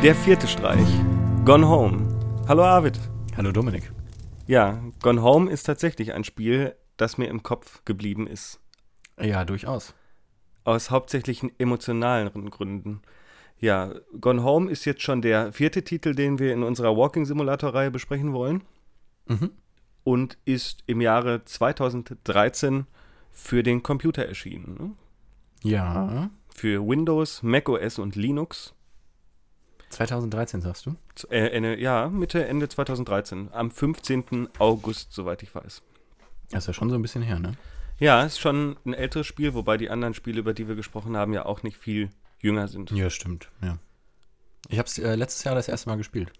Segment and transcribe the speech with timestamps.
[0.00, 0.86] Der vierte Streich.
[1.44, 2.08] Gone Home.
[2.46, 2.96] Hallo Arvid.
[3.36, 3.90] Hallo Dominik.
[4.46, 8.60] Ja, Gone Home ist tatsächlich ein Spiel, das mir im Kopf geblieben ist.
[9.20, 9.96] Ja, durchaus.
[10.62, 13.02] Aus hauptsächlich emotionalen Gründen.
[13.58, 17.90] Ja, Gone Home ist jetzt schon der vierte Titel, den wir in unserer Walking Simulator-Reihe
[17.90, 18.62] besprechen wollen.
[19.26, 19.50] Mhm.
[20.04, 22.86] Und ist im Jahre 2013
[23.32, 24.76] für den Computer erschienen.
[24.78, 25.68] Ne?
[25.68, 26.30] Ja.
[26.54, 28.76] Für Windows, macOS und Linux.
[29.90, 30.94] 2013 sagst du?
[31.14, 33.50] Z- Äh, Ende, ja, Mitte, Ende 2013.
[33.52, 34.48] Am 15.
[34.58, 35.82] August, soweit ich weiß.
[36.50, 37.52] Das ist ja schon so ein bisschen her, ne?
[37.98, 41.32] Ja, ist schon ein älteres Spiel, wobei die anderen Spiele, über die wir gesprochen haben,
[41.32, 42.90] ja auch nicht viel jünger sind.
[42.92, 43.78] Ja, stimmt, ja.
[44.68, 46.32] Ich habe es äh, letztes Jahr das erste Mal gespielt.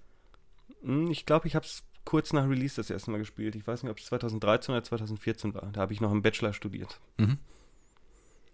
[0.82, 3.54] Hm, Ich glaube, ich habe es kurz nach Release das erste Mal gespielt.
[3.56, 5.68] Ich weiß nicht, ob es 2013 oder 2014 war.
[5.72, 7.00] Da habe ich noch im Bachelor studiert.
[7.18, 7.38] Mhm.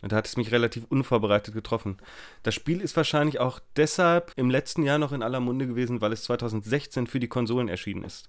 [0.02, 1.96] Und da hat es mich relativ unvorbereitet getroffen.
[2.42, 6.12] Das Spiel ist wahrscheinlich auch deshalb im letzten Jahr noch in aller Munde gewesen, weil
[6.12, 8.28] es 2016 für die Konsolen erschienen ist.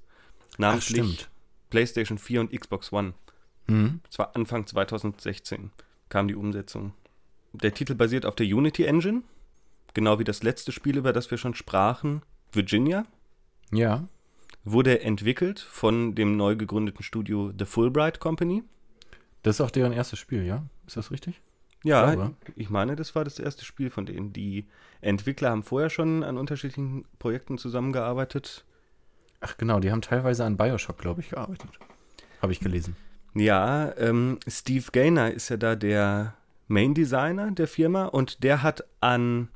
[0.58, 1.27] Namentlich.
[1.69, 3.13] PlayStation 4 und Xbox One.
[3.67, 3.99] Mhm.
[4.09, 5.71] Es war Anfang 2016
[6.09, 6.93] kam die Umsetzung.
[7.53, 9.23] Der Titel basiert auf der Unity Engine,
[9.93, 12.21] genau wie das letzte Spiel, über das wir schon sprachen,
[12.52, 13.05] Virginia.
[13.71, 14.08] Ja.
[14.63, 18.63] Wurde entwickelt von dem neu gegründeten Studio The Fulbright Company.
[19.43, 20.66] Das ist auch deren erstes Spiel, ja?
[20.88, 21.41] Ist das richtig?
[21.86, 22.36] Ja, Glaube.
[22.55, 24.33] ich meine, das war das erste Spiel von denen.
[24.33, 24.66] Die
[25.02, 28.66] Entwickler haben vorher schon an unterschiedlichen Projekten zusammengearbeitet.
[29.39, 31.69] Ach genau, die haben teilweise an Bioshock, glaube ich, gearbeitet.
[32.42, 32.95] Habe ich gelesen.
[33.36, 36.33] Ja, ähm, Steve Gaynor ist ja da der
[36.67, 39.49] Main Designer der Firma und der hat an,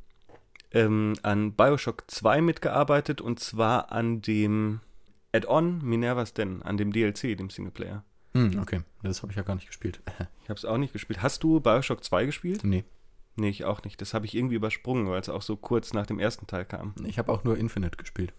[0.71, 4.81] ähm, an Bioshock 2 mitgearbeitet und zwar an dem
[5.33, 8.04] Add-on Minerva's Den, an dem DLC, dem Singleplayer.
[8.34, 8.82] Hm, okay.
[9.04, 10.02] Das habe ich ja gar nicht gespielt.
[10.44, 11.22] Ich habe es auch nicht gespielt.
[11.22, 12.64] Hast du Bioshock 2 gespielt?
[12.64, 12.84] nee.
[13.36, 14.02] Nee, ich auch nicht.
[14.02, 16.94] Das habe ich irgendwie übersprungen, weil es auch so kurz nach dem ersten Teil kam.
[17.06, 18.34] Ich habe auch nur Infinite gespielt.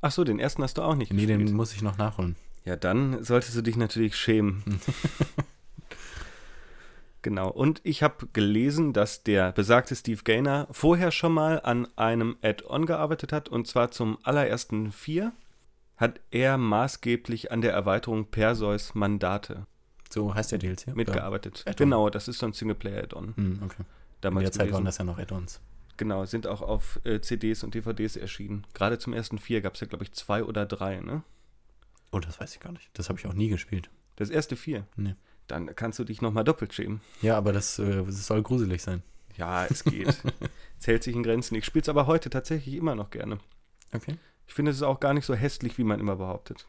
[0.00, 1.48] Ach so, den ersten hast du auch nicht Nee, gespielt.
[1.48, 2.36] den muss ich noch nachholen.
[2.64, 4.62] Ja, dann solltest du dich natürlich schämen.
[7.22, 7.50] genau.
[7.50, 12.86] Und ich habe gelesen, dass der besagte Steve Gaynor vorher schon mal an einem Add-on
[12.86, 13.48] gearbeitet hat.
[13.48, 15.32] Und zwar zum allerersten vier
[15.96, 19.66] hat er maßgeblich an der Erweiterung Perseus Mandate
[20.10, 20.94] So heißt der DLC?
[20.94, 21.64] mitgearbeitet.
[21.76, 23.34] Genau, das ist so ein Singleplayer-Add-on.
[23.36, 23.76] Hm, okay.
[23.80, 23.86] In
[24.20, 24.74] Damals der Zeit gewesen.
[24.74, 25.60] waren das ja noch Add-ons.
[25.96, 28.66] Genau, sind auch auf äh, CDs und DVDs erschienen.
[28.74, 31.22] Gerade zum ersten vier gab es ja, glaube ich, zwei oder drei, ne?
[32.12, 32.90] Oh, das weiß ich gar nicht.
[32.92, 33.88] Das habe ich auch nie gespielt.
[34.16, 34.86] Das erste vier.
[34.96, 35.14] Nee.
[35.46, 37.00] Dann kannst du dich nochmal doppelt schämen.
[37.22, 39.02] Ja, aber das, äh, das soll gruselig sein.
[39.36, 40.08] Ja, es geht.
[40.80, 41.54] es hält sich in Grenzen.
[41.54, 43.38] Ich spiele es aber heute tatsächlich immer noch gerne.
[43.92, 44.16] Okay.
[44.46, 46.66] Ich finde, es ist auch gar nicht so hässlich, wie man immer behauptet.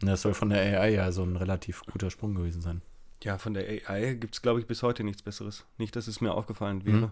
[0.00, 2.82] Das soll von der AI ja so ein relativ guter Sprung gewesen sein.
[3.22, 5.64] Ja, von der AI gibt es, glaube ich, bis heute nichts Besseres.
[5.78, 6.96] Nicht, dass es mir aufgefallen wäre.
[6.96, 7.10] Mhm.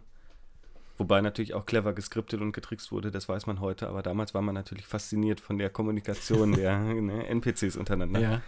[0.98, 3.88] Wobei natürlich auch clever geskriptet und getrickst wurde, das weiß man heute.
[3.88, 8.20] Aber damals war man natürlich fasziniert von der Kommunikation der ne, NPCs untereinander.
[8.20, 8.42] Ja.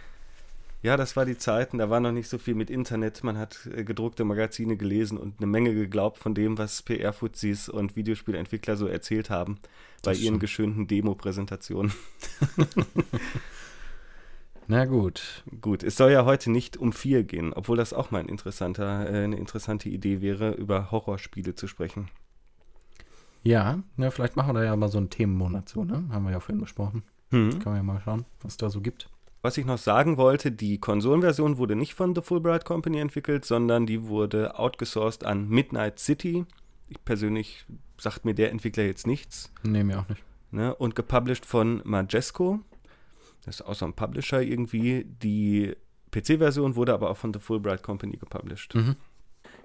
[0.85, 3.23] Ja, das war die Zeiten, da war noch nicht so viel mit Internet.
[3.23, 7.95] Man hat äh, gedruckte Magazine gelesen und eine Menge geglaubt von dem, was PR-Fuzis und
[7.95, 9.57] Videospielentwickler so erzählt haben
[10.03, 11.91] bei Das ihren geschönten Demo-Präsentationen.
[14.67, 15.43] Na gut.
[15.59, 19.11] Gut, es soll ja heute nicht um vier gehen, obwohl das auch mal ein interessanter,
[19.11, 22.09] äh, eine interessante Idee wäre, über Horrorspiele zu sprechen.
[23.41, 26.03] Ja, ja, vielleicht machen wir da ja mal so einen Themenmonat so, ne?
[26.11, 27.01] Haben wir ja vorhin besprochen.
[27.31, 27.49] Hm.
[27.53, 29.09] Können wir ja mal schauen, was es da so gibt.
[29.45, 33.85] Was ich noch sagen wollte, die Konsolenversion wurde nicht von The Fulbright Company entwickelt, sondern
[33.85, 36.45] die wurde outgesourced an Midnight City.
[36.89, 37.63] Ich persönlich
[37.99, 39.53] sagt mir der Entwickler jetzt nichts.
[39.61, 40.23] Nee, mir auch nicht.
[40.49, 42.59] ne, und gepublished von Majesco.
[43.45, 45.05] Das ist auch so ein Publisher irgendwie.
[45.21, 45.75] Die
[46.09, 48.73] PC-Version wurde aber auch von The Fulbright Company gepublished.
[48.73, 48.95] Mhm.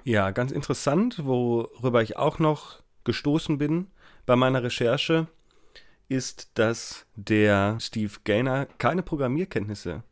[0.04, 3.86] Ja, ganz interessant, worüber ich auch noch gestoßen bin
[4.26, 5.26] bei meiner Recherche,
[6.10, 10.02] ist, dass der Steve Gaynor keine Programmierkenntnisse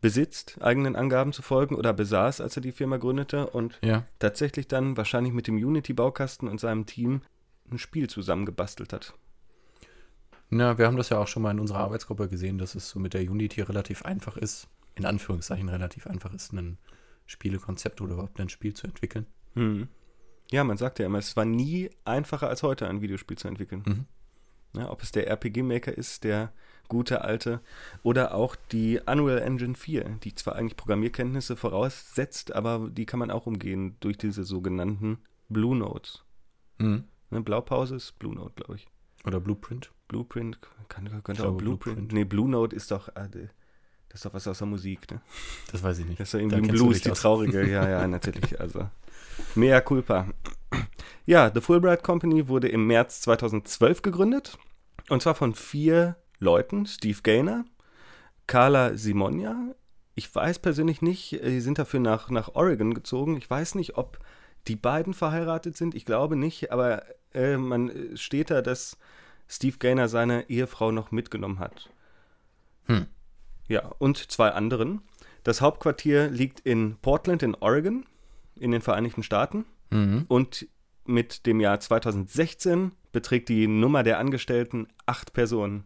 [0.00, 4.04] besitzt, eigenen Angaben zu folgen oder besaß, als er die Firma gründete und Ja.
[4.20, 7.22] tatsächlich dann wahrscheinlich mit dem Unity-Baukasten und seinem Team
[7.70, 9.14] ein Spiel zusammengebastelt hat.
[10.50, 12.98] Ja, wir haben das ja auch schon mal in unserer Arbeitsgruppe gesehen, dass es so
[13.00, 16.78] mit der Unity relativ einfach ist, in Anführungszeichen relativ einfach ist, ein
[17.26, 19.26] Spielekonzept oder überhaupt ein Spiel zu entwickeln.
[19.54, 19.88] Hm.
[20.50, 23.82] Ja, man sagt ja immer, es war nie einfacher als heute, ein Videospiel zu entwickeln.
[23.84, 24.04] Mhm.
[24.74, 26.52] Ja, ob es der RPG-Maker ist, der
[26.88, 27.60] gute alte,
[28.02, 33.30] oder auch die Unreal Engine 4, die zwar eigentlich Programmierkenntnisse voraussetzt, aber die kann man
[33.30, 35.18] auch umgehen durch diese sogenannten
[35.48, 36.24] Blue Notes.
[36.78, 37.04] Mhm.
[37.30, 38.86] Ne, Blaupause ist Blue Note, glaube ich.
[39.26, 39.90] Oder Blueprint.
[40.06, 41.80] Blueprint, kann, könnte Ich auch Blueprint.
[41.96, 42.12] Blueprint.
[42.12, 43.28] Nee, Blue Note ist doch, äh,
[44.08, 45.20] das ist doch was aus der Musik, ne?
[45.70, 46.20] Das weiß ich nicht.
[46.20, 47.20] Das ist irgendwie Da Blues, die aus.
[47.20, 47.68] traurige.
[47.68, 48.58] Ja, ja, natürlich.
[48.58, 48.88] Also,
[49.54, 50.26] mea culpa.
[51.26, 54.58] Ja, The Fulbright Company wurde im März 2012 gegründet.
[55.08, 56.86] Und zwar von vier Leuten.
[56.86, 57.64] Steve Gaynor,
[58.46, 59.74] Carla Simonia.
[60.14, 63.36] Ich weiß persönlich nicht, äh, die sind dafür nach, nach Oregon gezogen.
[63.36, 64.18] Ich weiß nicht, ob
[64.66, 65.94] die beiden verheiratet sind.
[65.94, 67.02] Ich glaube nicht, aber
[67.34, 68.98] äh, man äh, steht da, dass
[69.48, 71.90] Steve Gaynor seine Ehefrau noch mitgenommen hat.
[72.86, 73.06] Hm.
[73.68, 75.02] Ja, und zwei anderen.
[75.44, 78.06] Das Hauptquartier liegt in Portland in Oregon
[78.60, 80.26] in den Vereinigten Staaten Mhm.
[80.28, 80.66] und
[81.06, 85.84] mit dem Jahr 2016 beträgt die Nummer der Angestellten acht Personen.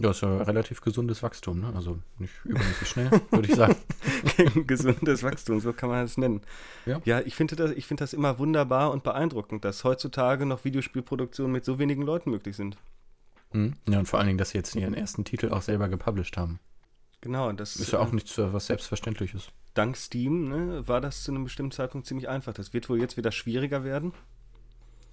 [0.00, 1.72] Ja, ist ja relativ gesundes Wachstum, ne?
[1.74, 3.76] Also nicht übermäßig schnell, würde ich sagen.
[4.66, 6.40] Gesundes Wachstum, so kann man es nennen.
[6.86, 7.00] Ja.
[7.04, 11.52] ja ich finde das, ich finde das immer wunderbar und beeindruckend, dass heutzutage noch Videospielproduktionen
[11.52, 12.76] mit so wenigen Leuten möglich sind.
[13.52, 13.74] Mhm.
[13.88, 16.58] Ja, und vor allen Dingen, dass sie jetzt ihren ersten Titel auch selber gepublished haben.
[17.20, 19.50] Genau, das Ist ja auch äh, nichts äh, was Selbstverständliches.
[19.76, 22.52] Dank Steam ne, war das zu einem bestimmten Zeitpunkt ziemlich einfach.
[22.52, 24.12] Das wird wohl jetzt wieder schwieriger werden.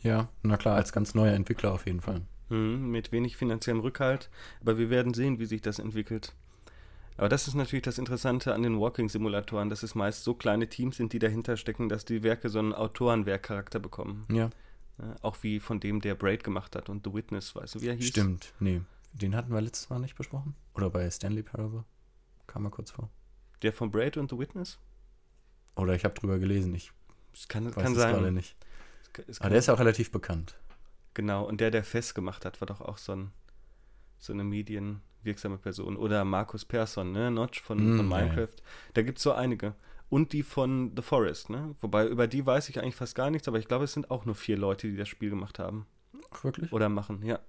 [0.01, 2.21] Ja, na klar, als ganz neuer Entwickler auf jeden Fall.
[2.49, 4.29] Mhm, mit wenig finanziellem Rückhalt.
[4.61, 6.33] Aber wir werden sehen, wie sich das entwickelt.
[7.15, 10.97] Aber das ist natürlich das Interessante an den Walking-Simulatoren, dass es meist so kleine Teams
[10.97, 14.25] sind, die dahinter stecken, dass die Werke so einen Autorenwerkcharakter bekommen.
[14.31, 14.49] Ja,
[14.99, 17.87] Ja, auch wie von dem, der Braid gemacht hat und The Witness, weißt du, wie
[17.87, 18.07] er hieß?
[18.07, 18.53] stimmt.
[18.59, 18.81] Nee,
[19.13, 20.55] den hatten wir letztes Mal nicht besprochen.
[20.73, 21.83] Oder bei Stanley Parable.
[22.47, 23.09] Kam mal kurz vor.
[23.63, 24.77] Der von Braid und The Witness?
[25.75, 26.91] Oder ich habe drüber gelesen, ich
[27.33, 28.33] Das kann, weiß kann es gerade sein.
[28.33, 28.55] nicht.
[29.01, 30.55] Es kann- es Aber kann- der ist ja auch relativ bekannt.
[31.15, 33.31] Genau, und der, der Fest gemacht hat, war doch auch so, ein,
[34.19, 35.95] so eine medienwirksame Person.
[35.95, 37.31] Oder Markus Persson, ne?
[37.31, 38.23] Notch von, Mm, von ja, ja.
[38.25, 38.55] Minecraft.
[38.93, 39.75] Da gibt es so einige.
[40.09, 41.75] Und die von The Forest, ne?
[41.81, 44.25] Wobei über die weiß ich eigentlich fast gar nichts, aber ich glaube, es sind auch
[44.25, 45.87] nur vier Leute, die das Spiel gemacht haben.
[46.31, 46.71] Ach, wirklich?
[46.71, 47.39] Oder machen, ja.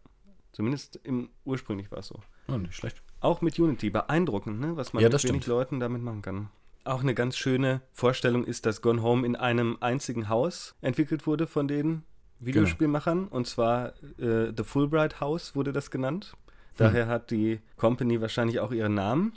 [0.52, 2.20] Zumindest im ursprünglich war es so.
[2.48, 3.02] Oh, nicht schlecht.
[3.24, 4.76] Auch mit Unity, beeindruckend, ne?
[4.76, 5.46] was man Ja, mit das wenig stimmt.
[5.46, 6.50] Leuten damit machen kann.
[6.84, 11.46] Auch eine ganz schöne Vorstellung ist, dass Gone Home in einem einzigen Haus entwickelt wurde
[11.46, 12.02] von den
[12.40, 13.28] Videospielmachern.
[13.28, 16.34] Und zwar äh, The Fulbright House wurde das genannt.
[16.76, 19.32] Daher hat die Company wahrscheinlich auch ihren Namen.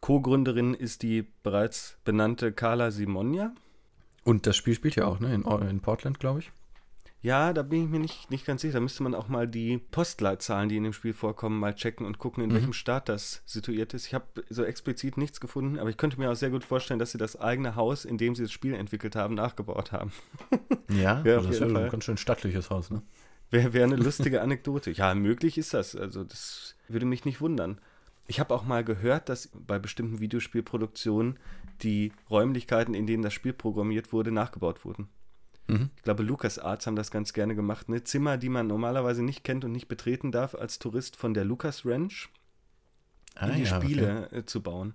[0.00, 3.52] Co-Gründerin ist die bereits benannte Carla Simonia.
[4.24, 5.32] Und das Spiel spielt ja auch, ne?
[5.34, 6.50] In, in Portland, glaube ich.
[7.22, 8.74] Ja, da bin ich mir nicht, nicht ganz sicher.
[8.74, 12.16] Da müsste man auch mal die Postleitzahlen, die in dem Spiel vorkommen, mal checken und
[12.18, 12.54] gucken, in Mhm.
[12.54, 14.06] welchem Staat das situiert ist.
[14.06, 17.12] Ich habe so explizit nichts gefunden, aber ich könnte mir auch sehr gut vorstellen, dass
[17.12, 20.12] sie das eigene Haus, in dem sie das Spiel entwickelt haben, nachgebaut haben.
[20.90, 21.76] Ja, Ja, das ist Fall.
[21.76, 23.02] ein ganz schön stattliches Haus, ne?
[23.50, 24.90] Wäre wär eine lustige Anekdote.
[24.90, 25.94] Ja, möglich ist das.
[25.94, 27.80] Also, das würde mich nicht wundern.
[28.28, 31.38] Ich habe auch mal gehört, dass bei bestimmten Videospielproduktionen
[31.82, 35.08] die Räumlichkeiten, in denen das Spiel programmiert wurde, nachgebaut wurden.
[35.70, 35.90] Mhm.
[35.96, 37.88] Ich glaube, LucasArts haben das ganz gerne gemacht.
[37.88, 38.02] Ne?
[38.04, 41.84] Zimmer, die man normalerweise nicht kennt und nicht betreten darf als Tourist von der Lucas
[41.86, 42.28] Ranch
[43.40, 43.86] in die Ah, ja, okay.
[43.86, 44.94] Spiele äh, zu bauen.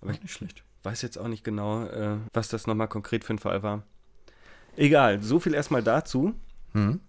[0.00, 0.64] Aber nicht schlecht.
[0.82, 3.82] Weiß jetzt auch nicht genau, äh, was das nochmal konkret für ein Fall war.
[4.76, 6.34] Egal, so viel erstmal dazu.
[6.72, 7.00] Mhm.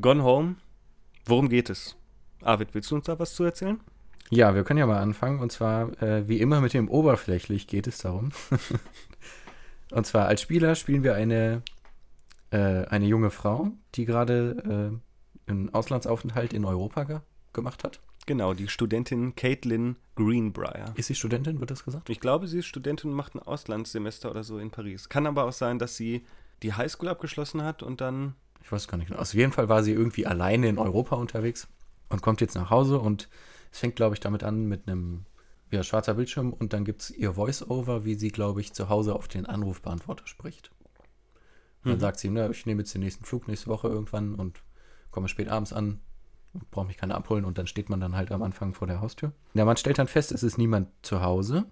[0.00, 0.56] Gone Home,
[1.24, 1.96] worum geht es?
[2.42, 3.80] Arvid, willst du uns da was zu erzählen?
[4.30, 5.40] Ja, wir können ja mal anfangen.
[5.40, 8.32] Und zwar, äh, wie immer mit dem Oberflächlich geht es darum.
[9.92, 11.62] und zwar als Spieler spielen wir eine,
[12.56, 14.98] äh, eine junge Frau, die gerade
[15.46, 17.20] äh, einen Auslandsaufenthalt in Europa ge
[17.52, 18.00] gemacht hat.
[18.26, 20.92] Genau, die Studentin Caitlin Greenbrier.
[20.94, 22.10] Ist sie Studentin, wird das gesagt?
[22.10, 25.08] Ich glaube, sie ist Studentin und macht ein Auslandssemester oder so in Paris.
[25.08, 26.26] Kann aber auch sein, dass sie
[26.62, 28.34] die Highschool abgeschlossen hat und dann.
[28.62, 29.20] Ich weiß gar nicht genau.
[29.20, 31.68] Auf jeden Fall war sie irgendwie alleine in Europa unterwegs
[32.08, 33.28] und kommt jetzt nach Hause und
[33.70, 35.24] es fängt, glaube ich, damit an mit einem
[35.70, 39.14] ja, schwarzer Bildschirm und dann gibt es ihr Voice-Over, wie sie, glaube ich, zu Hause
[39.14, 40.70] auf den Anrufbeantworter spricht.
[41.86, 42.00] Und dann Mhm.
[42.00, 44.60] sagt sie, na, ich nehme jetzt den nächsten Flug nächste Woche irgendwann und
[45.12, 46.00] komme spät abends an
[46.52, 49.00] und brauche mich keiner abholen und dann steht man dann halt am Anfang vor der
[49.00, 49.32] Haustür.
[49.54, 51.64] Ja, man stellt dann fest, es ist niemand zu Hause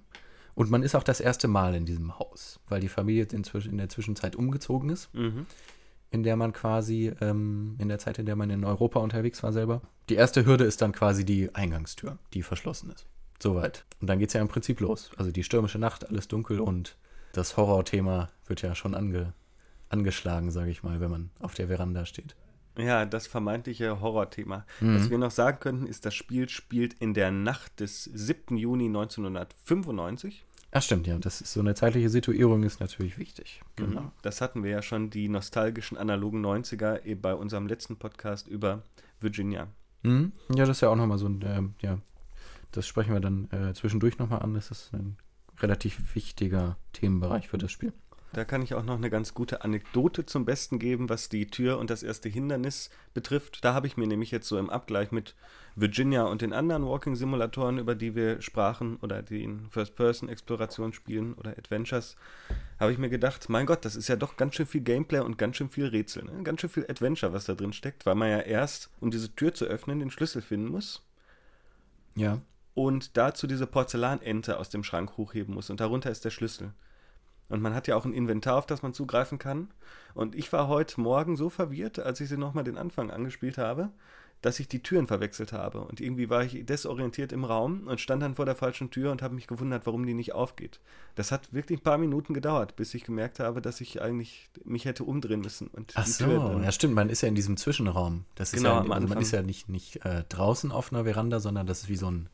[0.54, 3.78] und man ist auch das erste Mal in diesem Haus, weil die Familie inzwischen in
[3.78, 5.46] der Zwischenzeit umgezogen ist Mhm.
[6.10, 9.52] in der man quasi, ähm, in der Zeit, in der man in Europa unterwegs war
[9.52, 9.82] selber.
[10.10, 13.06] Die erste Hürde ist dann quasi die Eingangstür, die verschlossen ist.
[13.42, 13.84] Soweit.
[14.00, 15.10] Und dann geht es ja im Prinzip los.
[15.16, 16.96] Also die stürmische Nacht, alles dunkel und
[17.32, 19.32] das Horrorthema wird ja schon ange,
[19.94, 22.34] angeschlagen, sage ich mal, wenn man auf der Veranda steht.
[22.76, 24.66] Ja, das vermeintliche Horrorthema.
[24.80, 24.96] Mhm.
[24.96, 28.56] Was wir noch sagen könnten, ist, das Spiel spielt in der Nacht des 7.
[28.56, 30.44] Juni 1995.
[30.72, 33.62] Ach stimmt, ja, das ist so eine zeitliche Situierung ist natürlich wichtig.
[33.76, 34.00] Genau.
[34.00, 34.10] Mhm.
[34.22, 38.82] Das hatten wir ja schon, die nostalgischen analogen 90er, eh bei unserem letzten Podcast über
[39.20, 39.68] Virginia.
[40.02, 40.32] Mhm.
[40.48, 41.98] Ja, das ist ja auch nochmal so ein, ähm, ja,
[42.72, 44.54] das sprechen wir dann äh, zwischendurch nochmal an.
[44.54, 45.16] Das ist ein
[45.60, 47.92] relativ wichtiger Themenbereich für das Spiel.
[48.34, 51.78] Da kann ich auch noch eine ganz gute Anekdote zum Besten geben, was die Tür
[51.78, 53.64] und das erste Hindernis betrifft.
[53.64, 55.36] Da habe ich mir nämlich jetzt so im Abgleich mit
[55.76, 62.16] Virginia und den anderen Walking-Simulatoren, über die wir sprachen, oder den First-Person-Explorationsspielen oder Adventures,
[62.80, 65.38] habe ich mir gedacht, mein Gott, das ist ja doch ganz schön viel Gameplay und
[65.38, 66.42] ganz schön viel Rätsel, ne?
[66.42, 69.54] ganz schön viel Adventure, was da drin steckt, weil man ja erst, um diese Tür
[69.54, 71.02] zu öffnen, den Schlüssel finden muss.
[72.16, 72.40] Ja.
[72.74, 75.70] Und dazu diese Porzellanente aus dem Schrank hochheben muss.
[75.70, 76.72] Und darunter ist der Schlüssel.
[77.48, 79.68] Und man hat ja auch ein Inventar, auf das man zugreifen kann.
[80.14, 83.90] Und ich war heute Morgen so verwirrt, als ich sie nochmal den Anfang angespielt habe,
[84.44, 85.80] dass ich die Türen verwechselt habe.
[85.80, 89.22] Und irgendwie war ich desorientiert im Raum und stand dann vor der falschen Tür und
[89.22, 90.80] habe mich gewundert, warum die nicht aufgeht.
[91.14, 94.84] Das hat wirklich ein paar Minuten gedauert, bis ich gemerkt habe, dass ich eigentlich mich
[94.84, 95.68] hätte umdrehen müssen.
[95.68, 98.26] Und Ach so, ja stimmt, man ist ja in diesem Zwischenraum.
[98.34, 101.04] Das ist Genau, ja, am also man ist ja nicht, nicht äh, draußen auf einer
[101.04, 102.28] Veranda, sondern das ist wie so ein,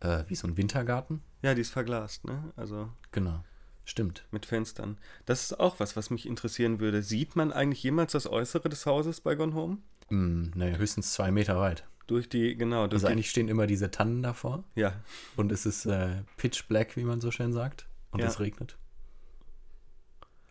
[0.00, 1.22] äh, wie so ein Wintergarten.
[1.40, 2.52] ja, die ist verglast, ne?
[2.56, 3.42] Also Genau,
[3.86, 4.26] stimmt.
[4.30, 4.98] mit Fenstern.
[5.24, 7.02] Das ist auch was, was mich interessieren würde.
[7.02, 9.78] Sieht man eigentlich jemals das Äußere des Hauses bei Gone Home?
[10.08, 11.84] Hm, naja, höchstens zwei Meter weit.
[12.06, 14.92] Durch die, genau, durch Also die, eigentlich stehen immer diese Tannen davor ja,
[15.36, 17.88] und es ist äh, pitch black, wie man so schön sagt.
[18.12, 18.26] Und Ja.
[18.28, 18.76] es regnet.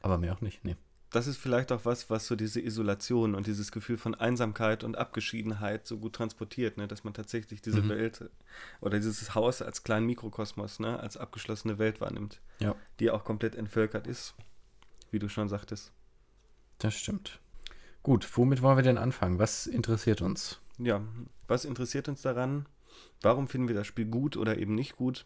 [0.01, 0.75] Aber mehr auch nicht, nee.
[1.11, 4.97] Das ist vielleicht auch was, was so diese Isolation und dieses Gefühl von Einsamkeit und
[4.97, 6.87] Abgeschiedenheit so gut transportiert, ne?
[6.87, 7.89] dass man tatsächlich diese Mhm.
[7.89, 8.29] Welt
[8.81, 10.99] oder dieses Haus als kleinen Mikrokosmos, ne?
[10.99, 14.33] als abgeschlossene Welt wahrnimmt, Ja, die auch komplett entvölkert ist,
[15.11, 15.91] wie du schon sagtest.
[16.79, 17.39] das stimmt.
[18.03, 19.39] Gut, womit wollen wir denn anfangen?
[19.39, 20.59] Was interessiert uns?
[20.77, 21.01] Ja,
[21.47, 22.67] was interessiert uns daran?
[23.21, 25.25] Warum finden wir das Spiel gut oder eben nicht gut?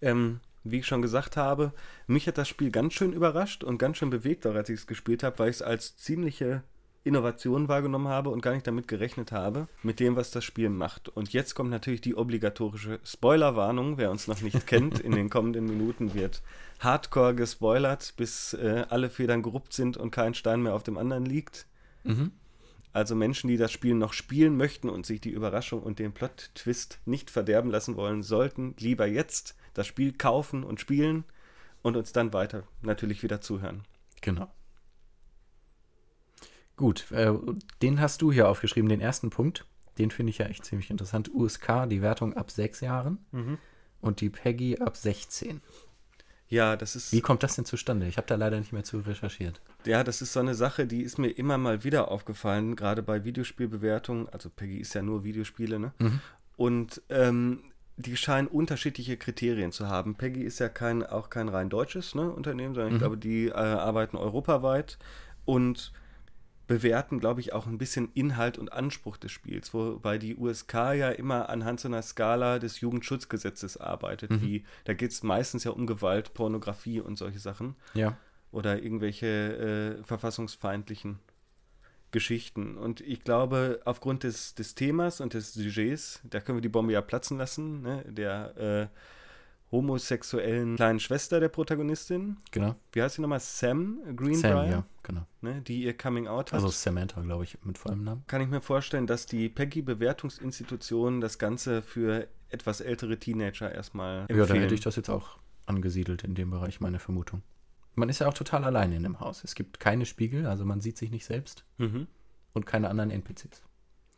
[0.00, 1.72] Ähm, wie ich schon gesagt habe,
[2.06, 4.86] mich hat das Spiel ganz schön überrascht und ganz schön bewegt, auch als ich es
[4.86, 6.62] gespielt habe, weil ich es als ziemliche
[7.04, 11.08] Innovation wahrgenommen habe und gar nicht damit gerechnet habe, mit dem, was das Spiel macht.
[11.08, 13.96] Und jetzt kommt natürlich die obligatorische Spoilerwarnung.
[13.96, 16.42] Wer uns noch nicht kennt, in den kommenden Minuten wird
[16.80, 21.24] hardcore gespoilert, bis äh, alle Federn geruppt sind und kein Stein mehr auf dem anderen
[21.24, 21.66] liegt.
[22.04, 22.32] Mhm.
[22.92, 27.00] Also Menschen, die das Spiel noch spielen möchten und sich die Überraschung und den Plot-Twist
[27.04, 31.24] nicht verderben lassen wollen, sollten lieber jetzt das Spiel kaufen und spielen
[31.82, 33.82] und uns dann weiter natürlich wieder zuhören.
[34.20, 34.50] Genau.
[36.76, 37.32] Gut, äh,
[37.82, 39.64] den hast du hier aufgeschrieben, den ersten Punkt.
[39.98, 41.32] Den finde ich ja echt ziemlich interessant.
[41.34, 43.18] USK, die Wertung ab sechs Jahren
[44.00, 45.60] und die Peggy ab 16.
[46.46, 48.06] Ja, das ist Wie kommt das denn zustande?
[48.06, 49.60] Ich habe da leider nicht mehr zu recherchiert.
[49.84, 53.24] ja, das ist so eine Sache, die ist mir immer mal wieder aufgefallen, gerade bei
[53.24, 54.28] Videospielbewertungen.
[54.28, 55.92] Also Peggy ist ja nur Videospiele, ne?
[56.56, 57.64] Und ähm,
[57.98, 60.14] die scheinen unterschiedliche Kriterien zu haben.
[60.14, 63.52] Peggy ist ja kein, auch kein rein deutsches ne, Unternehmen, sondern ich glaube, die äh,
[63.52, 64.98] arbeiten europaweit
[65.44, 65.92] und
[66.68, 71.10] bewerten, glaube ich, auch ein bisschen Inhalt und Anspruch des Spiels, wobei die USK ja
[71.10, 75.86] immer anhand so einer Skala des Jugendschutzgesetzes arbeitet, wie da geht es meistens ja um
[75.86, 78.16] Gewalt, Pornografie und solche Sachen Ja.
[78.52, 81.18] oder irgendwelche äh, verfassungsfeindlichen
[82.10, 82.76] Geschichten.
[82.76, 86.92] Und ich glaube, aufgrund des, des Themas und des Sujets, da können wir die Bombe
[86.92, 88.04] ja platzen lassen, ne?
[88.08, 88.88] der äh,
[89.70, 92.38] homosexuellen kleinen Schwester der Protagonistin.
[92.50, 92.74] Genau.
[92.92, 93.40] Wie heißt sie nochmal?
[93.40, 95.26] Sam Greenbrier, Sam, ja, genau.
[95.42, 95.60] ne?
[95.60, 96.54] die ihr Coming Out hat.
[96.54, 98.24] Also Samantha, glaube ich, mit vollem Namen.
[98.26, 104.40] kann ich mir vorstellen, dass die Peggy-Bewertungsinstitutionen das Ganze für etwas ältere Teenager erstmal empfehlen.
[104.40, 107.42] Ja, da hätte ich das jetzt auch angesiedelt in dem Bereich, meine Vermutung.
[107.98, 109.42] Man ist ja auch total alleine in dem Haus.
[109.42, 112.06] Es gibt keine Spiegel, also man sieht sich nicht selbst mhm.
[112.52, 113.64] und keine anderen NPCs.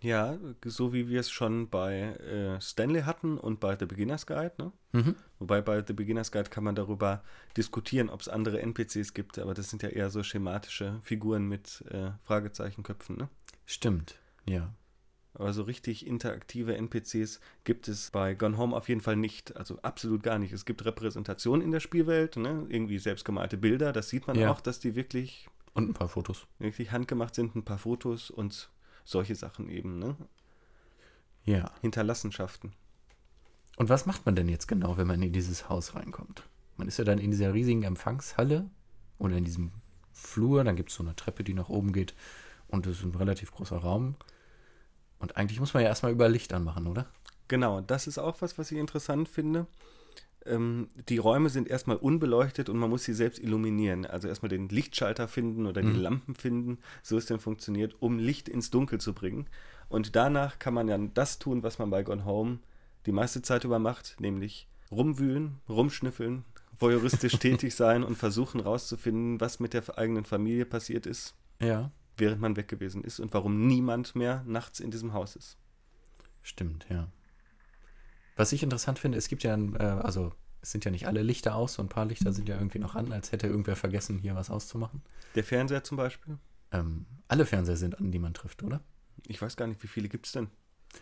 [0.02, 4.52] Ja, so wie wir es schon bei äh, Stanley hatten und bei The Beginner's Guide.
[4.58, 4.72] Ne?
[4.92, 5.14] Mhm.
[5.38, 7.22] Wobei bei The Beginner's Guide kann man darüber
[7.56, 11.82] diskutieren, ob es andere NPCs gibt, aber das sind ja eher so schematische Figuren mit
[11.90, 13.16] äh, Fragezeichenköpfen.
[13.16, 13.28] Ne?
[13.66, 14.74] Stimmt, ja.
[15.34, 19.56] Aber so richtig interaktive NPCs gibt es bei Gone Home auf jeden Fall nicht.
[19.56, 20.52] Also absolut gar nicht.
[20.52, 22.66] Es gibt Repräsentationen in der Spielwelt, ne?
[22.68, 23.92] irgendwie selbstgemalte Bilder.
[23.92, 24.50] Das sieht man Ja.
[24.50, 26.46] auch, dass die wirklich, Und ein paar Fotos.
[26.58, 27.54] wirklich handgemacht sind.
[27.54, 28.70] Ein paar Fotos und
[29.04, 29.98] solche Sachen eben.
[30.00, 30.16] Ne?
[31.44, 31.70] Ja.
[31.80, 32.72] Hinterlassenschaften.
[33.76, 36.42] Und was macht man denn jetzt genau, wenn man in dieses Haus reinkommt?
[36.76, 38.68] Man ist ja dann in dieser riesigen Empfangshalle
[39.18, 39.70] oder in diesem
[40.12, 42.14] Flur, dann gibt es so eine Treppe, die nach oben geht
[42.68, 44.16] und es ist ein relativ großer Raum.
[45.20, 47.06] Und eigentlich muss man ja erstmal über Licht anmachen, oder?
[47.46, 49.66] Genau, das ist auch was, was ich interessant finde.
[50.46, 54.06] Ähm, die Räume sind erstmal unbeleuchtet und man muss sie selbst illuminieren.
[54.06, 58.48] Also erstmal den Lichtschalter finden oder die Lampen finden, so es denn funktioniert, um Licht
[58.48, 59.46] ins Dunkel zu bringen.
[59.88, 62.60] Und danach kann man dann das tun, was man bei Gone Home
[63.06, 66.44] die meiste Zeit über macht, nämlich rumwühlen, rumschnüffeln,
[66.78, 71.90] voyeuristisch tätig sein und versuchen rauszufinden, was mit der eigenen Familie passiert ist, Ja.
[72.20, 75.58] Während man weg gewesen ist und warum niemand mehr nachts in diesem Haus ist.
[76.42, 77.08] Stimmt, ja.
[78.36, 81.22] Was ich interessant finde, es gibt ja, ein, äh, also es sind ja nicht alle
[81.22, 84.18] Lichter aus, so ein paar Lichter sind ja irgendwie noch an, als hätte irgendwer vergessen,
[84.18, 85.02] hier was auszumachen.
[85.34, 86.38] Der Fernseher zum Beispiel?
[86.72, 88.80] Ähm, alle Fernseher sind an, die man trifft, oder?
[89.26, 90.48] Ich weiß gar nicht, wie viele gibt es denn?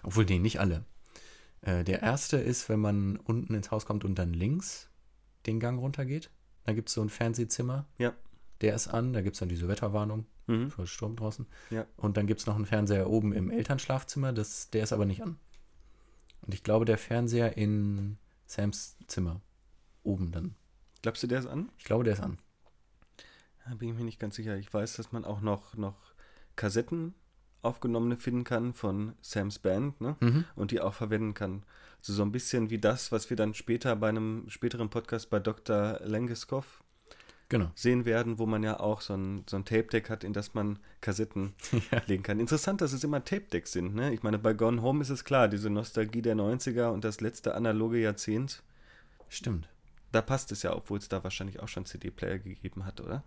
[0.02, 0.84] Obwohl, nee, nicht alle.
[1.62, 4.88] Äh, der erste ist, wenn man unten ins Haus kommt und dann links
[5.46, 6.30] den Gang runtergeht.
[6.64, 7.86] Da gibt es so ein Fernsehzimmer.
[7.98, 8.14] Ja.
[8.60, 10.70] Der ist an, da gibt es dann diese Wetterwarnung Mhm.
[10.70, 11.46] für Sturm draußen.
[11.70, 11.86] Ja.
[11.96, 15.22] Und dann gibt es noch einen Fernseher oben im Elternschlafzimmer, das, der ist aber nicht
[15.22, 15.38] an.
[16.40, 19.42] Und ich glaube, der Fernseher in Sams Zimmer
[20.02, 20.54] oben dann.
[21.02, 21.70] Glaubst du, der ist an?
[21.78, 22.38] Ich glaube, der ist an.
[23.68, 24.56] Da bin ich mir nicht ganz sicher.
[24.56, 25.96] Ich weiß, dass man auch noch, noch
[26.56, 27.14] Kassetten
[27.60, 30.16] aufgenommene finden kann von Sam's Band, ne?
[30.20, 30.44] Mhm.
[30.54, 31.64] Und die auch verwenden kann.
[31.98, 35.40] Also so ein bisschen wie das, was wir dann später bei einem späteren Podcast bei
[35.40, 36.00] Dr.
[36.02, 36.82] Langeskov
[37.50, 37.70] Genau.
[37.74, 40.78] sehen werden, wo man ja auch so ein, so ein Tape-Deck hat, in das man
[41.00, 41.54] Kassetten
[41.90, 42.02] Ja.
[42.06, 42.40] legen kann.
[42.40, 44.12] Interessant, dass es immer Tape-Decks sind, ne?
[44.12, 47.54] Ich meine, bei Gone Home ist es klar, diese Nostalgie der 90er und das letzte
[47.54, 48.62] analoge Jahrzehnt,
[49.30, 49.68] Stimmt.
[50.12, 53.24] da passt es ja, obwohl es da wahrscheinlich auch schon CD-Player gegeben hat, oder?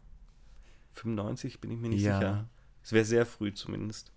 [0.94, 2.20] 95 bin ich mir nicht Ja.
[2.20, 2.50] sicher.
[2.84, 4.12] Es wäre sehr früh zumindest.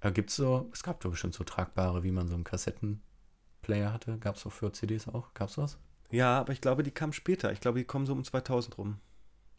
[0.00, 4.18] Äh, gibt's so, es gab doch bestimmt so tragbare, wie man so einen Kassettenplayer hatte.
[4.18, 5.32] Gab es auch für CDs auch?
[5.34, 5.78] Gab's sowas?
[6.14, 7.52] Ja, aber ich glaube, die kamen später.
[7.52, 8.98] Ich glaube, die kommen so um 2000 rum.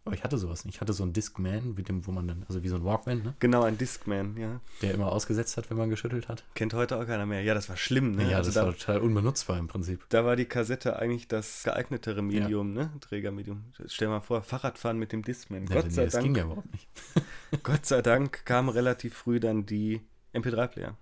[0.06, 0.76] Aber ich hatte sowas nicht.
[0.76, 3.24] Ich hatte so einen Discman, mit dem, wo man dann, also wie so ein Walkman,
[3.24, 3.34] ne?
[3.40, 4.62] Genau, ein Discman, ja.
[4.82, 6.46] Der immer ausgesetzt hat, wenn man geschüttelt hat.
[6.54, 7.42] Kennt heute auch keiner mehr.
[7.42, 8.30] Ja, das war schlimm, ne?
[8.30, 10.06] ja, also das da, war total unbenutzbar im Prinzip.
[10.10, 12.92] da war die Kassette eigentlich das geeignetere Medium, ne?
[13.02, 13.66] Trägermedium.
[13.88, 15.66] Stell dir mal vor, Fahrradfahren mit dem Discman.
[15.68, 16.88] Ja, Gott, nee, sei das ging Dank, ja überhaupt nicht.
[17.64, 20.02] Gott sei Dank kamen relativ früh dann die
[20.34, 20.96] MP3-Player.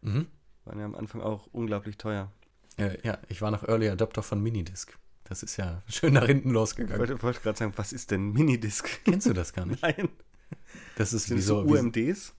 [0.00, 0.26] Mhm.
[0.64, 2.30] Waren ja am Anfang auch unglaublich teuer.
[2.78, 4.96] Äh, ja, ich war noch Early Adopter von Minidisc.
[5.24, 6.98] Das ist ja schön nach hinten Ich losgegangen.
[6.98, 8.88] wollte, wollte gerade sagen, was ist denn Minidisc?
[9.04, 9.82] Kennst du das gar nicht?
[9.82, 10.08] Nein.
[10.96, 12.34] Das ist Sind wie so so, wie, UMDs?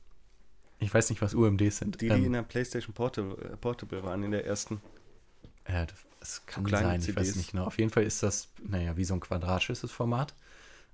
[0.79, 2.01] ich weiß nicht, was UMDs sind.
[2.01, 4.81] Die, die Ähm, in der PlayStation Portable, äh, Portable waren, in der ersten.
[5.67, 5.85] Ja,
[6.19, 7.35] das, kann kleine sein, ich weiß CDs.
[7.37, 7.65] nicht genau.
[7.65, 10.35] Auf jeden Fall ist das, naja, wie so ein quadratschisses Format.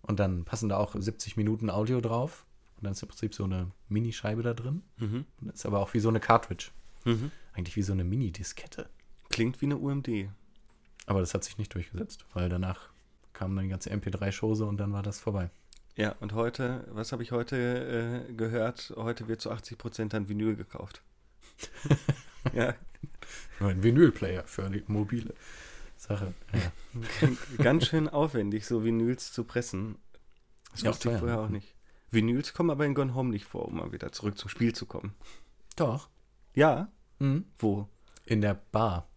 [0.01, 2.45] Und dann passen da auch 70 Minuten Audio drauf.
[2.77, 4.83] Und dann ist im Prinzip so eine Minischeibe da drin.
[4.97, 5.25] Mhm.
[5.41, 6.69] Das ist aber auch wie so eine Cartridge.
[7.03, 7.31] Mhm.
[7.53, 8.87] Eigentlich wie so eine Mini-Diskette.
[9.39, 10.09] Klingt wie eine UMD.
[11.05, 12.89] Aber das hat sich nicht durchgesetzt, weil danach
[13.31, 15.49] kam dann die ganze MP3-Chose und dann war das vorbei.
[15.95, 18.91] Ja, und heute, was habe ich heute äh, gehört?
[18.97, 21.01] Heute wird zu 80% dann Vinyl gekauft.
[22.53, 22.73] ja,
[23.61, 25.33] ein Vinylplayer für die mobile
[25.95, 26.33] Sache.
[26.53, 27.29] Ja.
[27.63, 29.95] ganz schön aufwendig, so Vinyls zu pressen.
[30.73, 31.43] Das Ja, wusste ich vorher ne?
[31.43, 31.75] auch nicht.
[32.11, 34.85] Vinyls kommen aber in Gone Home nicht vor, um mal wieder zurück zum Spiel zu
[34.85, 35.13] kommen.
[35.77, 36.09] Doch.
[36.55, 37.45] Ja, Mhm.
[37.57, 37.87] wo?
[38.25, 39.08] In der Bar.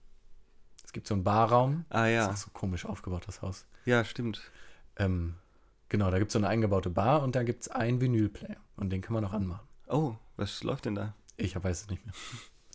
[0.92, 1.86] Es gibt so einen Barraum.
[1.88, 3.64] Ah Das ja, ist auch so komisch aufgebaut, das Haus.
[3.86, 4.42] ja, stimmt.
[4.98, 5.36] Ähm,
[5.88, 8.58] genau, da gibt es so eine eingebaute Bar und da gibt es einen Vinylplayer.
[8.76, 9.66] Und den kann man auch anmachen.
[9.88, 11.14] Oh, was läuft denn da?
[11.38, 12.14] Ich weiß es nicht mehr.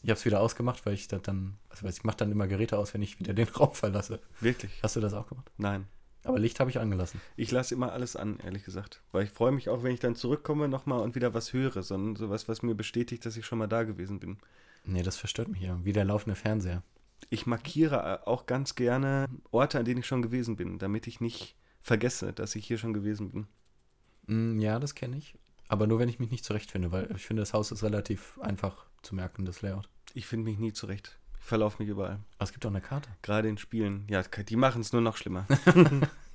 [0.02, 2.48] Ich habe es wieder ausgemacht, weil ich das dann, also weiß ich mache dann immer
[2.48, 4.20] Geräte aus, wenn ich wieder den Raum verlasse.
[4.40, 4.72] Wirklich?
[4.82, 5.52] Hast du das auch gemacht?
[5.58, 5.86] Nein.
[6.24, 7.22] Aber Licht habe ich angelassen.
[7.36, 9.04] Ich lasse immer alles an, ehrlich gesagt.
[9.12, 11.84] Weil ich freue mich auch, wenn ich dann zurückkomme nochmal und wieder was höre.
[11.84, 14.38] Sondern sowas, was mir bestätigt, dass ich schon mal da gewesen bin.
[14.86, 15.80] Nee, das verstört mich ja.
[15.84, 16.82] Wie der laufende Fernseher.
[17.30, 21.56] Ich markiere auch ganz gerne Orte, an denen ich schon gewesen bin, damit ich nicht
[21.82, 23.48] vergesse, dass ich hier schon gewesen bin.
[24.28, 25.36] Mm, ja, das kenne ich.
[25.68, 28.86] Aber nur, wenn ich mich nicht zurechtfinde, weil ich finde, das Haus ist relativ einfach
[29.02, 29.90] zu merken, das Layout.
[30.14, 31.18] Ich finde mich nie zurecht.
[31.40, 32.20] Ich verlaufe mich überall.
[32.38, 33.10] Aber es gibt auch eine Karte.
[33.22, 34.08] Gerade in Spielen.
[34.10, 35.46] Ja, die machen es nur noch schlimmer.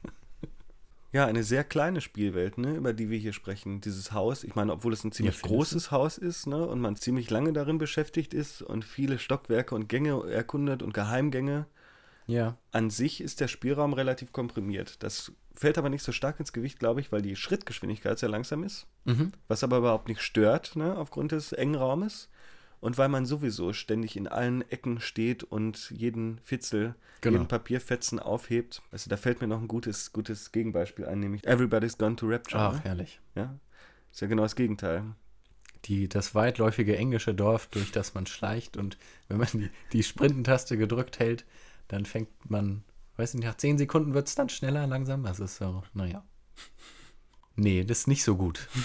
[1.12, 3.82] ja, eine sehr kleine Spielwelt, ne, über die wir hier sprechen.
[3.82, 5.48] Dieses Haus, ich meine, obwohl es ein ziemlich du?
[5.48, 9.88] großes Haus ist, ne, und man ziemlich lange darin beschäftigt ist und viele Stockwerke und
[9.88, 11.66] Gänge erkundet und Geheimgänge.
[12.26, 12.56] Ja.
[12.70, 15.02] An sich ist der Spielraum relativ komprimiert.
[15.02, 18.64] Das fällt aber nicht so stark ins Gewicht, glaube ich, weil die Schrittgeschwindigkeit sehr langsam
[18.64, 18.86] ist.
[19.04, 19.32] Mhm.
[19.48, 22.30] Was aber überhaupt nicht stört, ne, aufgrund des engen Raumes.
[22.82, 27.36] Und weil man sowieso ständig in allen Ecken steht und jeden Fitzel, Genau.
[27.36, 28.82] jeden Papierfetzen aufhebt.
[28.90, 32.60] Also da fällt mir noch ein gutes, gutes Gegenbeispiel ein, nämlich Everybody's Gone to Rapture.
[32.60, 32.80] Ach, ne?
[32.82, 33.20] herrlich.
[33.36, 33.56] Ja,
[34.10, 35.04] ist ja genau das Gegenteil.
[35.84, 40.76] Die, das weitläufige englische Dorf, durch das man schleicht und wenn man die, die Sprintentaste
[40.76, 41.44] gedrückt hält,
[41.86, 42.82] dann fängt man,
[43.16, 45.22] weiß nicht, nach 10 Sekunden wird es dann schneller, langsam.
[45.22, 46.24] Das ist so, naja.
[47.54, 48.68] Nee, das ist nicht so gut.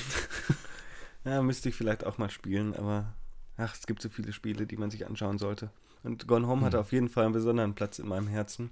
[1.26, 3.14] Ja, müsste ich vielleicht auch mal spielen, aber
[3.58, 5.70] ach, es gibt so viele Spiele, die man sich anschauen sollte.
[6.04, 6.82] Und Gone Home hatte Hm.
[6.82, 8.70] auf jeden Fall einen besonderen Platz in meinem Herzen.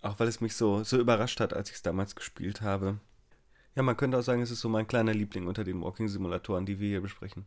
[0.00, 2.98] Auch weil es mich so, so überrascht hat, als ich es damals gespielt habe.
[3.74, 6.78] Ja, man könnte auch sagen, es ist so mein kleiner Liebling unter den Walking-Simulatoren, die
[6.80, 7.46] wir hier besprechen.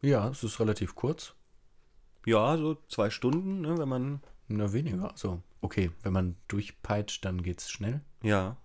[0.00, 1.34] Ja, es ist relativ kurz.
[2.26, 5.10] Ja, so zwei Stunden, ne, wenn man, Na, weniger.
[5.10, 8.00] Also, okay, wenn man durchpeitscht, dann geht's schnell.
[8.22, 8.56] ja.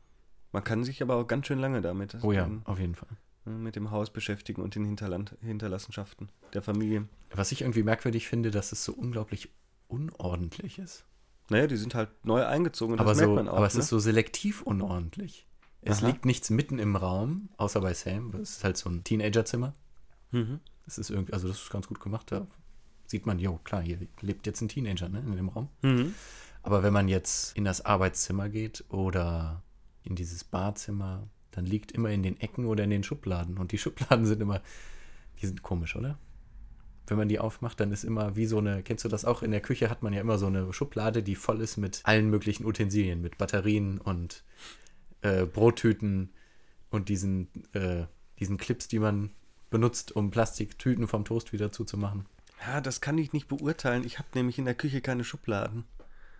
[0.51, 3.09] Man kann sich aber auch ganz schön lange damit Oh ja, auf jeden Fall.
[3.45, 7.07] Mit dem Haus beschäftigen und den Hinterland, Hinterlassenschaften der Familie.
[7.31, 9.49] Was ich irgendwie merkwürdig finde, dass es so unglaublich
[9.87, 11.05] unordentlich ist.
[11.49, 13.57] Naja, die sind halt neu eingezogen und aber das so, merkt man auch.
[13.57, 13.81] aber es ne?
[13.81, 15.47] ist so selektiv unordentlich.
[15.81, 16.07] Es Aha.
[16.07, 18.33] liegt nichts mitten im Raum, außer bei Sam.
[18.41, 19.75] Es ist halt so ein Teenagerzimmer.
[20.31, 20.59] mhm.
[20.85, 22.31] Das ist irgendwie, also das ist ganz gut gemacht.
[22.31, 22.45] Da
[23.07, 25.69] sieht man, jo, klar, hier lebt jetzt ein Teenager ne, in dem Raum.
[25.81, 26.13] Mhm.
[26.61, 29.63] Aber wenn man jetzt in das Arbeitszimmer geht oder
[30.03, 33.57] in dieses Badzimmer, dann liegt immer in den Ecken oder in den Schubladen.
[33.57, 34.61] Und die Schubladen sind immer,
[35.41, 36.19] die sind komisch, oder?
[37.07, 39.43] Wenn man die aufmacht, dann ist immer wie so eine, kennst du das auch?
[39.43, 42.29] In der Küche hat man ja immer so eine Schublade, die voll ist mit allen
[42.29, 44.43] möglichen Utensilien, mit Batterien und
[45.21, 46.31] äh, Brottüten
[46.89, 48.05] und diesen, äh,
[48.39, 49.31] diesen Clips, die man
[49.69, 52.25] benutzt, um Plastiktüten vom Toast wieder zuzumachen.
[52.65, 54.03] Ja, das kann ich nicht beurteilen.
[54.03, 55.85] Ich habe nämlich in der Küche keine Schubladen.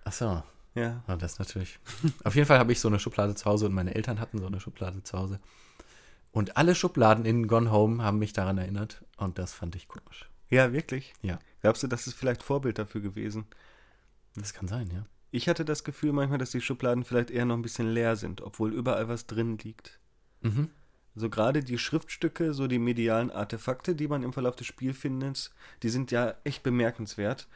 [0.04, 0.43] Ach so.
[0.75, 1.03] Ja.
[1.07, 1.79] Ja, das natürlich.
[2.23, 4.45] Auf jeden Fall habe ich so eine Schublade zu Hause und meine Eltern hatten so
[4.45, 5.39] eine Schublade zu Hause.
[6.31, 10.29] Und alle Schubladen in Gone Home haben mich daran erinnert und das fand ich komisch.
[10.49, 11.13] Ja, wirklich?
[11.21, 11.39] Ja.
[11.61, 13.45] Glaubst du, das ist vielleicht Vorbild dafür gewesen?
[14.35, 15.05] Das kann sein, ja.
[15.31, 18.41] Ich hatte das Gefühl manchmal, dass die Schubladen vielleicht eher noch ein bisschen leer sind,
[18.41, 19.99] obwohl überall was drin liegt.
[20.41, 20.69] Mhm.
[21.15, 25.51] So gerade die Schriftstücke, so die medialen Artefakte, die man im Verlauf des Spiels findet,
[25.81, 27.47] die sind ja echt bemerkenswert,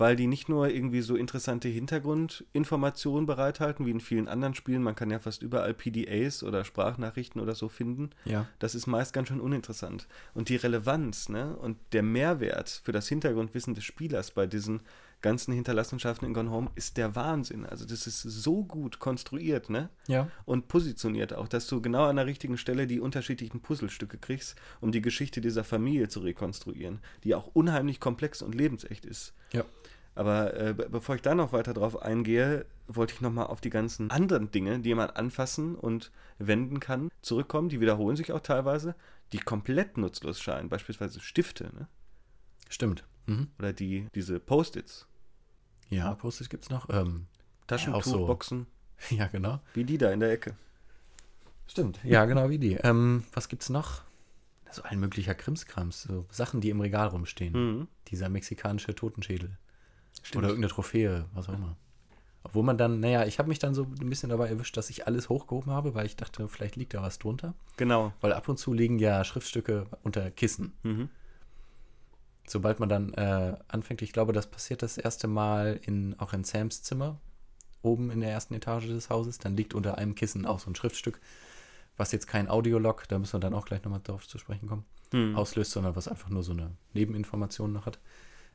[0.00, 4.82] weil die nicht nur irgendwie so interessante Hintergrundinformationen bereithalten, wie in vielen anderen Spielen.
[4.82, 8.08] Man kann ja fast überall PDAs oder Sprachnachrichten oder so finden.
[8.24, 8.46] Ja.
[8.60, 10.08] Das ist meist ganz schön uninteressant.
[10.32, 14.80] Und die Relevanz ne, und der Mehrwert für das Hintergrundwissen des Spielers bei diesen
[15.20, 17.66] ganzen Hinterlassenschaften in Gone Home ist der Wahnsinn.
[17.66, 19.90] Also das ist so gut konstruiert, ne?
[20.06, 20.30] Ja.
[20.46, 24.92] und positioniert auch, dass du genau an der richtigen Stelle die unterschiedlichen Puzzlestücke kriegst, um
[24.92, 29.34] die Geschichte dieser Familie zu rekonstruieren, die auch unheimlich komplex und lebensecht ist.
[29.52, 29.64] Ja.
[30.20, 33.70] Aber äh, be bevor ich da noch weiter drauf eingehe, wollte ich nochmal auf die
[33.70, 37.70] ganzen anderen Dinge, die man anfassen und wenden kann, zurückkommen.
[37.70, 38.94] Die wiederholen sich auch teilweise,
[39.32, 40.68] die komplett nutzlos scheinen.
[40.68, 41.88] Beispielsweise Stifte ne?
[42.68, 43.06] Stimmt.
[43.24, 43.48] Mhm.
[43.58, 45.06] oder die, diese Post-its,
[45.88, 46.90] Ja, Post-it gibt's noch.
[46.90, 47.24] Ähm,
[47.66, 48.66] Taschentuch, auch so.
[49.08, 49.60] Ja, genau.
[49.72, 50.54] wie die da in der Ecke.
[51.66, 51.98] Stimmt.
[52.04, 52.74] Ja, genau wie die.
[52.74, 54.02] Ähm, was gibt's noch?
[54.70, 57.54] So ein möglicher Krimskrams, so Sachen, die im Regal rumstehen.
[57.54, 57.88] Mhm.
[58.08, 59.56] Dieser mexikanische Totenschädel.
[60.22, 60.38] Stimmt.
[60.44, 61.76] Oder irgendeine Trophäe, was auch immer.
[62.42, 65.06] Obwohl man dann, naja, ich habe mich dann so ein bisschen dabei erwischt, dass ich
[65.06, 67.54] alles hochgehoben habe, weil ich dachte, vielleicht liegt da was drunter.
[67.76, 68.12] Genau.
[68.22, 70.72] Weil ab und zu liegen ja Schriftstücke unter Kissen.
[70.82, 71.10] Mhm.
[72.46, 76.44] Sobald man dann äh, anfängt, ich glaube, das passiert das erste Mal in, auch in
[76.44, 77.20] Sams Zimmer,
[77.82, 80.74] oben in der ersten Etage des Hauses, dann liegt unter einem Kissen auch so ein
[80.74, 81.20] Schriftstück,
[81.96, 84.84] was jetzt kein Audiolog, da müssen wir dann auch gleich nochmal drauf zu sprechen kommen,
[85.12, 85.36] Mhm.
[85.36, 87.98] auslöst, sondern was einfach nur so eine Nebeninformation noch hat.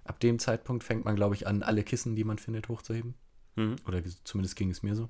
[0.06, 3.16] Ab dem Zeitpunkt fängt man, glaube ich, an, alle Kissen, die man findet, hochzuheben.
[3.56, 3.76] Mhm.
[3.88, 5.10] Oder zumindest ging es mir so.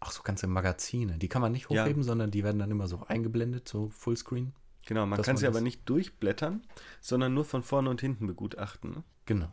[0.00, 1.84] Auch so ganze Magazine, die kann man nicht Ja.
[1.84, 4.52] hochheben, sondern die werden dann immer so eingeblendet, so Fullscreen.
[4.86, 6.62] Genau, man kann man sie aber nicht durchblättern,
[7.00, 8.90] sondern nur von vorne und hinten begutachten.
[8.90, 9.04] Ne?
[9.26, 9.52] Genau.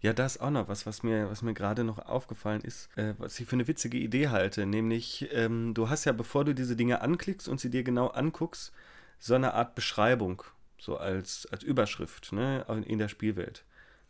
[0.00, 3.14] Ja, da ist auch noch was, was mir, was mir gerade noch aufgefallen ist, äh,
[3.18, 4.66] was ich für eine witzige Idee halte.
[4.66, 8.72] Nämlich, ähm, du hast ja, bevor du diese Dinge anklickst und sie dir genau anguckst,
[9.18, 10.42] so eine Art Beschreibung,
[10.78, 13.64] so als, als Überschrift ne, in der Spielwelt.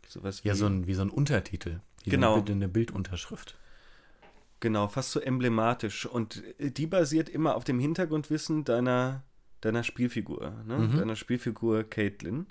[0.07, 1.79] Sowas Ja, wie- so ein, wie so ein Untertitel.
[2.03, 2.35] Wie Genau.
[2.41, 3.57] Eine, eine Bildunterschrift.
[4.59, 6.05] Genau, fast so emblematisch.
[6.05, 9.23] Und die basiert immer auf dem Hintergrundwissen deiner,
[9.61, 10.77] deiner Spielfigur, ne?
[10.79, 10.97] Mhm.
[10.97, 12.47] deiner Spielfigur Caitlin.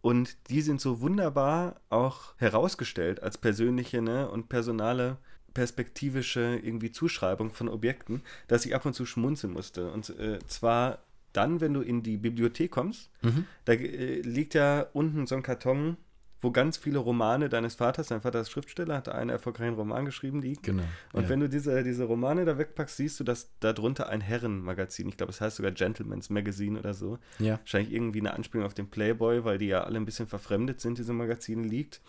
[0.00, 4.28] Und die sind so wunderbar auch herausgestellt als persönliche ne?
[4.30, 5.16] und personale
[5.54, 9.90] perspektivische irgendwie Zuschreibung von Objekten, dass ich ab und zu schmunzeln musste.
[9.90, 10.98] Und äh, zwar
[11.32, 13.44] dann, wenn du in die Bibliothek kommst, Mhm.
[13.64, 15.96] da äh, liegt ja unten so ein Karton,
[16.40, 20.40] wo ganz viele Romane deines Vaters, dein Vater ist Schriftsteller, hat einen erfolgreichen Roman geschrieben,
[20.40, 20.62] liegen.
[20.62, 20.84] Genau.
[21.12, 21.28] Und ja.
[21.28, 25.32] wenn du diese, diese Romane da wegpackst, siehst du, dass darunter ein Herrenmagazin, ich glaube,
[25.32, 27.58] es heißt sogar Gentleman's Magazine oder so, ja.
[27.58, 30.98] wahrscheinlich irgendwie eine Anspielung auf den Playboy, weil die ja alle ein bisschen verfremdet sind,
[30.98, 32.00] diese Magazine liegt.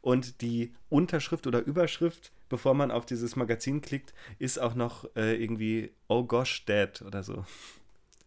[0.00, 5.42] Und die Unterschrift oder Überschrift, bevor man auf dieses Magazin klickt, ist auch noch äh,
[5.42, 7.44] irgendwie Oh gosh, Dad oder so.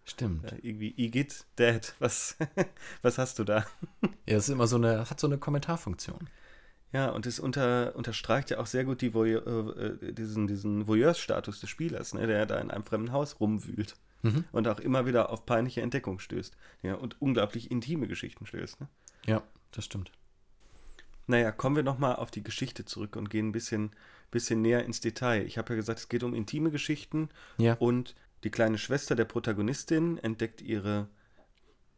[0.05, 0.51] Stimmt.
[0.51, 2.37] Äh, irgendwie Igitt, Dad, was,
[3.01, 3.65] was hast du da?
[4.27, 6.29] Ja, es ist immer so eine, hat so eine Kommentarfunktion.
[6.93, 11.59] Ja, und es unter, unterstreicht ja auch sehr gut die Voyeur, äh, diesen, diesen Voyeurs-Status
[11.59, 14.43] des Spielers, ne, der da in einem fremden Haus rumwühlt Mhm.
[14.51, 16.55] und auch immer wieder auf peinliche Entdeckung stößt.
[16.83, 18.79] Ja, und unglaublich intime Geschichten stößt.
[18.79, 18.87] Ne?
[19.25, 20.11] Ja, das stimmt.
[21.27, 23.91] Naja, kommen wir nochmal auf die Geschichte zurück und gehen ein bisschen,
[24.29, 25.43] bisschen näher ins Detail.
[25.47, 27.73] Ich habe ja gesagt, es geht um intime Geschichten Ja.
[27.75, 31.07] und die kleine Schwester der Protagonistin entdeckt ihre,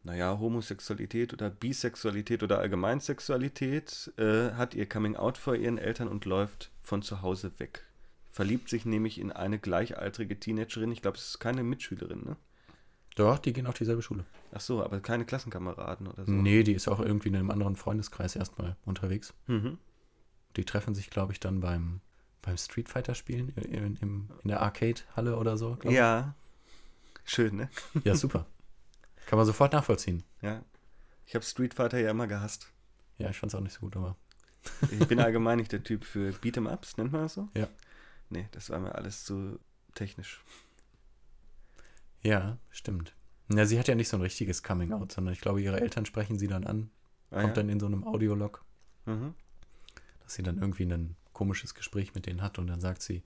[0.04, 6.26] naja, Homosexualität oder Bisexualität oder Allgemeinsexualität, äh, hat ihr Coming Out vor ihren Eltern und
[6.26, 7.86] läuft von zu Hause weg.
[8.32, 10.92] Verliebt sich nämlich in eine gleichaltrige Teenagerin.
[10.92, 12.36] Ich glaube, es ist keine Mitschülerin, ne?
[13.16, 14.26] Doch, die gehen auf dieselbe Schule.
[14.52, 16.32] Ach so, aber keine Klassenkameraden oder so.
[16.32, 19.34] Nee, die ist auch irgendwie in einem anderen Freundeskreis erstmal unterwegs.
[19.46, 19.78] Mhm.
[20.56, 22.02] Die treffen sich, glaube ich, dann beim,
[22.44, 25.78] beim Street Fighter spielen in, in, in der Arcade-Halle oder so.
[25.84, 26.36] Ja.
[27.26, 27.70] Schön, ne?
[28.04, 28.46] Ja, super.
[29.26, 30.24] Kann man sofort nachvollziehen.
[30.42, 30.62] Ja.
[31.26, 32.72] Ich habe Street Fighter ja immer gehasst.
[33.18, 34.16] Ja, ich fand es auch nicht so gut, aber.
[34.92, 37.50] Ich bin allgemein nicht der Typ für Beat'em-Ups, nennt man das so?
[37.56, 37.68] Ja.
[38.30, 39.60] Nee, das war mir alles zu
[39.96, 40.42] technisch.
[42.22, 43.14] Ja, stimmt.
[43.50, 46.38] Ja, sie hat ja nicht so ein richtiges Coming-out, sondern ich glaube, ihre Eltern sprechen
[46.40, 46.90] sie dann an.
[47.30, 47.64] Ah, kommt ja?
[47.64, 48.64] dann in so einem Audiolog,
[49.06, 49.34] Mhm.
[50.24, 53.24] dass sie dann irgendwie ein komisches Gespräch mit denen hat und dann sagt sie,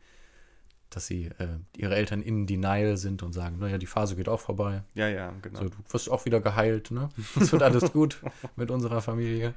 [0.90, 4.40] dass sie äh, ihre Eltern in Denial sind und sagen, naja, die Phase geht auch
[4.40, 4.84] vorbei.
[4.96, 5.60] Ja, ja, genau.
[5.60, 7.10] So, du wirst auch wieder geheilt, ne?
[7.40, 8.22] Es wird alles gut
[8.56, 9.54] mit unserer Familie.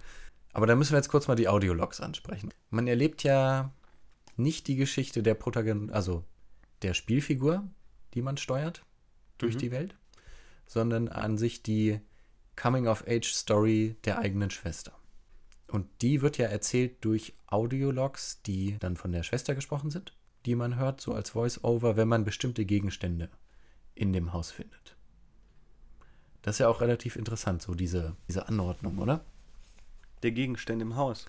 [0.53, 2.53] Aber da müssen wir jetzt kurz mal die Audiologs ansprechen.
[2.71, 3.73] Man erlebt ja
[4.37, 6.25] nicht die Geschichte der Protagonist, also
[6.83, 7.63] der Spielfigur,
[8.15, 8.83] die man steuert
[9.39, 9.59] durch Mhm.
[9.59, 9.95] die Welt,
[10.67, 12.01] sondern an sich die
[12.57, 14.93] Coming-of-Age-Story der eigenen Schwester.
[15.71, 20.13] Und die wird ja erzählt durch Audiologs, die dann von der Schwester gesprochen sind,
[20.45, 23.31] die man hört, so als Voice-Over, wenn man bestimmte Gegenstände
[23.95, 24.97] in dem Haus findet.
[26.43, 29.25] Das ist ja auch relativ interessant, so diese, diese Anordnung, oder?
[30.23, 31.27] Der Gegenstand im Haus.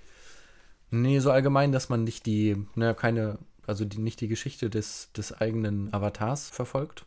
[0.89, 5.11] Nee, so allgemein, dass man nicht die, ne, keine, also die, nicht die Geschichte des,
[5.13, 7.05] des eigenen Avatars verfolgt,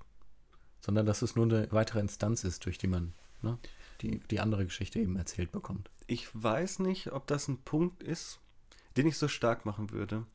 [0.81, 3.59] sondern dass es nur eine weitere Instanz ist, durch die man ne,
[4.05, 5.91] die, die andere Geschichte eben erzählt bekommt.
[6.07, 8.41] Ich weiß nicht, ob das ein Punkt ist,
[8.97, 10.27] den ich so stark machen würde.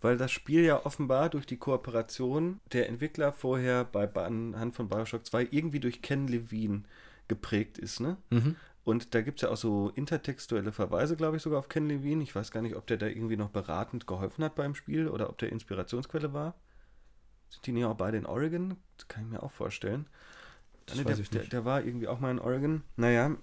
[0.00, 5.26] Weil das Spiel ja offenbar durch die Kooperation der Entwickler vorher bei anhand von Bioshock
[5.26, 6.84] 2 irgendwie durch Ken Levine
[7.28, 8.16] geprägt ist, ne?
[8.30, 8.56] Mhm.
[8.82, 12.22] Und da gibt es ja auch so intertextuelle Verweise, glaube ich, sogar auf Ken Levine.
[12.22, 15.28] Ich weiß gar nicht, ob der da irgendwie noch beratend geholfen hat beim Spiel oder
[15.28, 16.54] ob der Inspirationsquelle war.
[17.50, 18.76] Sind die nicht auch beide in Oregon?
[18.96, 20.08] Das kann ich mir auch vorstellen.
[20.90, 22.82] Das Ne, der, der, der war irgendwie auch mal in Oregon.
[22.96, 23.36] Naja,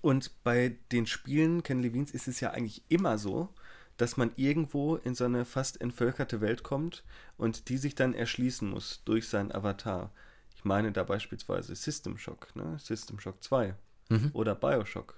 [0.00, 3.48] und bei den Spielen Ken Levines ist es ja eigentlich immer so,
[3.96, 7.04] dass man irgendwo in so eine fast entvölkerte Welt kommt
[7.36, 10.10] und die sich dann erschließen muss durch seinen Avatar.
[10.56, 12.76] Ich meine da beispielsweise System Shock, ne?
[12.78, 13.74] System Shock 2
[14.10, 14.30] Mhm.
[14.34, 15.14] oder Bioshock.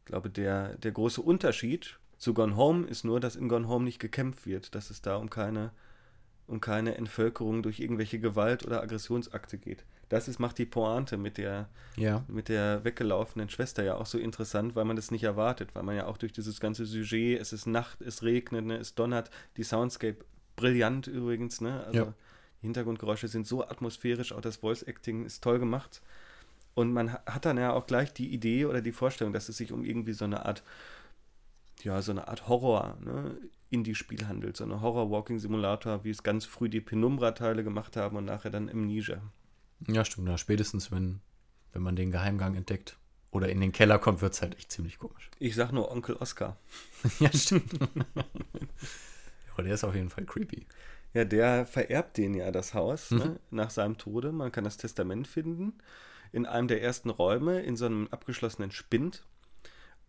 [0.00, 3.84] Ich glaube, der, der große Unterschied zu Gone Home ist nur, dass in Gone Home
[3.84, 5.72] nicht gekämpft wird, dass es da um keine,
[6.46, 9.84] um keine Entvölkerung durch irgendwelche Gewalt- oder Aggressionsakte geht.
[10.08, 14.18] Das ist, macht die Pointe mit der, Ja, mit der weggelaufenen Schwester ja auch so
[14.18, 17.52] interessant, weil man das nicht erwartet, weil man ja auch durch dieses ganze Sujet, es
[17.52, 20.18] ist Nacht, es regnet, ne, es donnert, die Soundscape
[20.56, 21.84] brillant übrigens, ne?
[21.86, 22.14] Also Ja.
[22.62, 26.00] die Hintergrundgeräusche sind so atmosphärisch, auch das Voice Acting ist toll gemacht.
[26.74, 29.56] Und man ha- hat dann ja auch gleich die Idee oder die Vorstellung, dass es
[29.56, 30.62] sich um irgendwie so eine Art,
[31.82, 33.36] ja, so eine Art Horror, ne,
[33.70, 38.50] Indie-Spiel handelt, so eine Horror-Walking-Simulator, wie es ganz früh die Penumbra-Teile gemacht haben und nachher
[38.50, 39.20] dann Amnesia.
[39.88, 40.28] Ja, stimmt.
[40.28, 41.20] Ja, spätestens, wenn,
[41.72, 42.96] wenn man den Geheimgang entdeckt
[43.30, 45.30] oder in den Keller kommt, wird es halt echt ziemlich komisch.
[45.38, 46.56] Ich sag nur Onkel Oscar.
[47.20, 47.72] ja, stimmt.
[49.52, 50.66] Aber der ist auf jeden Fall creepy.
[51.12, 53.18] Ja, der vererbt den ja das Haus Mhm.
[53.18, 54.32] ne, nach seinem Tode.
[54.32, 55.74] Man kann das Testament finden
[56.32, 59.24] in einem der ersten Räume in so einem abgeschlossenen Spind.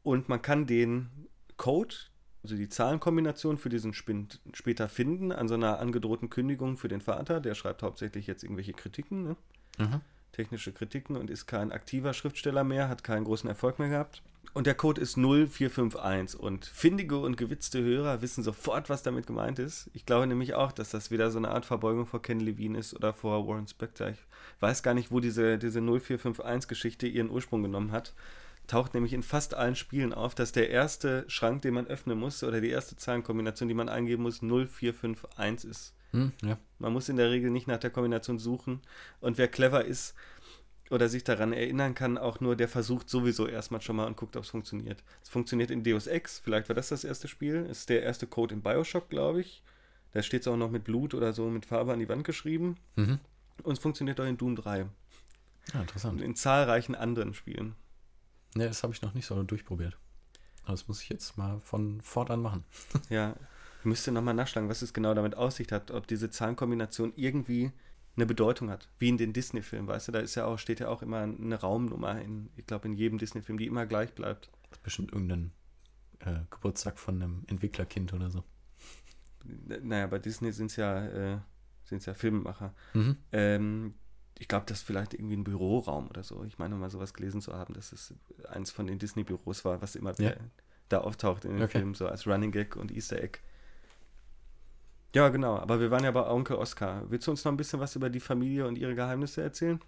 [0.01, 1.09] Und man kann den
[1.57, 1.95] Code,
[2.43, 7.01] also die Zahlenkombination für diesen Spind später finden an so einer angedrohten Kündigung für den
[7.01, 7.39] Vater.
[7.39, 9.35] Der schreibt hauptsächlich jetzt irgendwelche Kritiken, ne?
[10.31, 14.21] Technische Kritiken und ist kein aktiver Schriftsteller mehr, hat keinen großen Erfolg mehr gehabt.
[14.53, 19.59] Und der Code ist 0451 und findige und gewitzte Hörer wissen sofort, was damit gemeint
[19.59, 19.89] ist.
[19.93, 22.93] Ich glaube nämlich auch, dass das wieder so eine Art Verbeugung vor Ken Levine ist
[22.93, 24.09] oder vor Warren Spector.
[24.09, 24.19] Ich
[24.61, 28.13] weiß gar nicht, wo diese, diese 0451-Geschichte ihren Ursprung genommen hat.
[28.67, 32.41] Taucht nämlich in fast allen Spielen auf, dass der erste Schrank, den man öffnen muss,
[32.41, 35.93] oder die erste Zahlenkombination, die man eingeben muss, 0451 ist.
[36.15, 36.57] Hm, ja.
[36.79, 38.81] Man muss in der Regel nicht nach der Kombination suchen.
[39.19, 40.15] Und wer clever ist
[40.89, 44.35] oder sich daran erinnern kann, auch nur, der versucht sowieso erstmal schon mal und guckt,
[44.35, 45.03] ob es funktioniert.
[45.23, 47.65] Es funktioniert in Deus Ex, vielleicht war das das erste Spiel.
[47.65, 49.63] Ist der erste Code in Bioshock, glaube ich.
[50.11, 52.77] Da steht es auch noch mit Blut oder so mit Farbe an die Wand geschrieben.
[52.95, 53.19] Mhm.
[53.63, 54.85] Und es funktioniert auch in Doom 3 ja,
[55.73, 56.21] und interessant.
[56.21, 57.75] in zahlreichen anderen Spielen.
[58.55, 59.97] Ne, das habe ich noch nicht so durchprobiert.
[60.63, 62.63] Aber das muss ich jetzt mal von fortan machen.
[63.09, 63.35] Ja,
[63.85, 67.71] ich müsste nochmal nachschlagen, was es genau damit Aussicht hat, ob diese Zahlenkombination irgendwie
[68.15, 70.87] eine Bedeutung hat, wie in den Disney-Filmen, weißt du, da ist ja auch, steht ja
[70.87, 74.49] auch immer eine Raumnummer in, ich glaube, in jedem Disney-Film, die immer gleich bleibt.
[74.71, 75.51] Das ist bestimmt irgendein
[76.21, 78.43] äh, Geburtstag von einem Entwicklerkind oder so.
[79.43, 81.37] Naja, bei Disney sind es ja, äh,
[81.83, 82.73] sind's ja Filmemacher.
[82.95, 83.17] Mhm.
[83.33, 83.93] Ähm,
[84.39, 86.43] ich glaube, das ist vielleicht irgendwie ein Büroraum oder so.
[86.45, 88.15] Ich meine mal sowas gelesen zu haben, dass es
[88.49, 90.31] eins von den Disney-Büros war, was immer Ja.
[90.31, 90.35] da,
[90.89, 91.77] da auftaucht in den Okay.
[91.77, 93.37] Filmen, so als Running Gag und Easter Egg.
[95.15, 95.57] Ja, genau.
[95.57, 97.03] Aber wir waren ja bei Onkel Oscar.
[97.09, 99.79] Willst du uns noch ein bisschen was über die Familie und ihre Geheimnisse erzählen?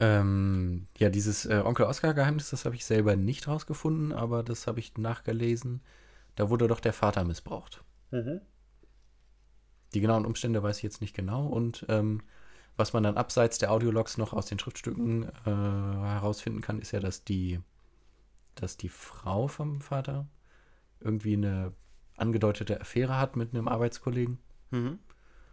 [0.00, 4.80] Ähm, ja, dieses äh, Onkel Oscar-Geheimnis, das habe ich selber nicht rausgefunden, aber das habe
[4.80, 5.82] ich nachgelesen,
[6.36, 7.84] da wurde doch der Vater missbraucht.
[8.10, 8.40] Mhm.
[9.92, 12.22] Die genauen Umstände weiß ich jetzt nicht genau und ähm,
[12.78, 17.00] was man dann abseits der Audiologs noch aus den Schriftstücken äh, herausfinden kann, ist ja,
[17.00, 17.60] dass die,
[18.54, 20.26] dass die Frau vom Vater
[21.00, 21.72] irgendwie eine
[22.20, 24.38] angedeutete Affäre hat mit einem Arbeitskollegen.
[24.70, 24.98] Mhm.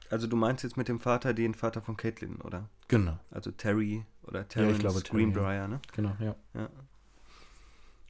[0.10, 2.70] Also du meinst jetzt mit dem Vater den Vater von Caitlin, oder?
[2.88, 3.18] Genau.
[3.32, 5.80] Also Terry oder Terrence Terry, Greenbrier, ne?
[5.96, 6.36] Genau, ja.
[6.54, 6.70] Ja.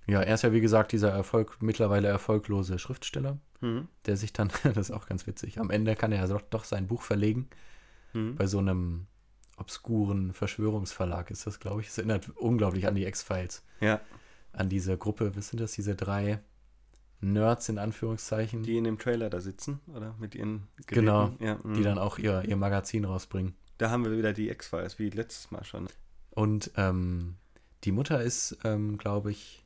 [0.07, 3.87] Ja, er ist ja wie gesagt dieser Erfolg, mittlerweile erfolglose Schriftsteller, Mhm.
[4.05, 6.63] der sich dann, das ist auch ganz witzig, am Ende kann er ja doch, doch
[6.65, 7.47] sein Buch verlegen.
[8.13, 8.35] Mhm.
[8.35, 9.07] Bei so einem
[9.57, 11.87] obskuren Verschwörungsverlag ist das, glaube ich.
[11.87, 13.63] Es erinnert unglaublich an die X-Files.
[13.79, 14.01] Ja,
[14.51, 16.39] An diese Gruppe, was sind das, diese drei
[17.21, 20.15] Nerds in Anführungszeichen, die, die in dem Trailer da sitzen, oder?
[20.19, 21.06] Mit ihren Geräten.
[21.06, 21.82] Genau, Ja, mhm.
[21.84, 23.56] dann auch ihr, ihr Magazin rausbringen.
[23.78, 25.88] Da haben wir wieder die X-Files, wie letztes Mal schon.
[26.32, 27.36] Und ähm,
[27.84, 29.65] die Mutter ist, ähm, glaube ich,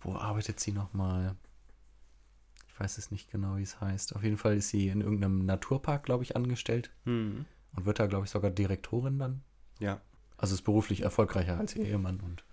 [0.00, 1.34] wo arbeitet sie nochmal?
[2.68, 4.14] Ich weiß es nicht genau, wie es heißt.
[4.16, 7.44] Auf jeden Fall ist sie in irgendeinem Naturpark, glaube ich, angestellt Mhm.
[7.74, 9.42] und wird da, glaube ich, sogar Direktorin dann.
[9.80, 10.00] Ja.
[10.36, 12.44] Also ist beruflich erfolgreicher als ihr Ehemann und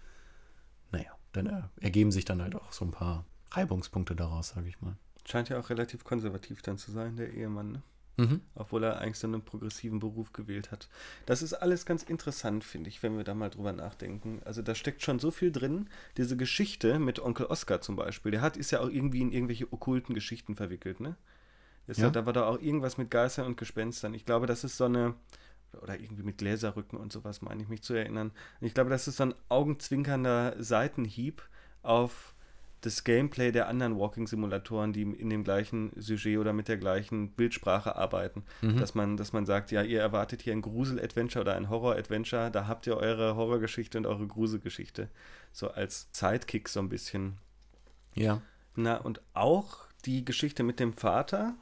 [0.91, 4.81] naja, dann äh, ergeben sich dann halt auch so ein paar Reibungspunkte daraus, sage ich
[4.81, 4.95] mal.
[5.25, 7.81] Scheint ja auch relativ konservativ dann zu sein, der Ehemann, ne?
[8.17, 8.41] Mhm.
[8.53, 10.87] obwohl er eigentlich so einen progressiven Beruf gewählt hat.
[11.25, 14.41] Das ist alles ganz interessant, finde ich, wenn wir da mal drüber nachdenken.
[14.45, 15.89] Also da steckt schon so viel drin.
[16.15, 19.71] Diese Geschichte mit Onkel Oskar zum Beispiel, der hat, ist ja auch irgendwie in irgendwelche
[19.71, 21.17] okkulten Geschichten verwickelt, ne?
[21.87, 21.93] Ja.
[21.95, 22.09] ja.
[22.09, 24.13] Da war da auch irgendwas mit Geistern und Gespenstern.
[24.13, 25.15] Ich glaube, das ist so eine,
[25.81, 28.31] oder irgendwie mit Gläserrücken und sowas, meine ich mich zu erinnern.
[28.61, 31.41] Und ich glaube, das ist so ein augenzwinkernder Seitenhieb
[31.81, 32.34] auf
[32.85, 37.95] das Gameplay der anderen Walking-Simulatoren, die in dem gleichen Sujet oder mit der gleichen Bildsprache
[37.95, 38.43] arbeiten.
[38.61, 38.77] Mhm.
[38.77, 42.67] Dass, man, dass man sagt, ja, ihr erwartet hier ein Grusel-Adventure oder ein Horror-Adventure, da
[42.67, 45.09] habt ihr eure Horrorgeschichte und eure Gruselgeschichte.
[45.51, 47.37] So als Sidekick so ein bisschen.
[48.13, 48.41] Ja.
[48.75, 51.55] Na, und auch die Geschichte mit dem Vater,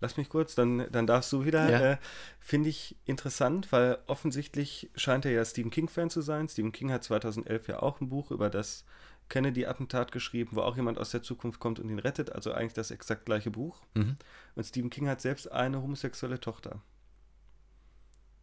[0.00, 1.80] lass mich kurz, dann, dann darfst du wieder, Ja.
[1.92, 1.96] äh,
[2.40, 6.48] finde ich interessant, weil offensichtlich scheint er ja Stephen King-Fan zu sein.
[6.48, 8.84] Stephen King hat 2011 ja auch ein Buch über das
[9.32, 12.90] Kennedy-Attentat geschrieben, wo auch jemand aus der Zukunft kommt und ihn rettet, also eigentlich das
[12.90, 13.80] exakt gleiche Buch.
[13.94, 14.16] Mhm.
[14.54, 16.82] Und Stephen King hat selbst eine homosexuelle Tochter.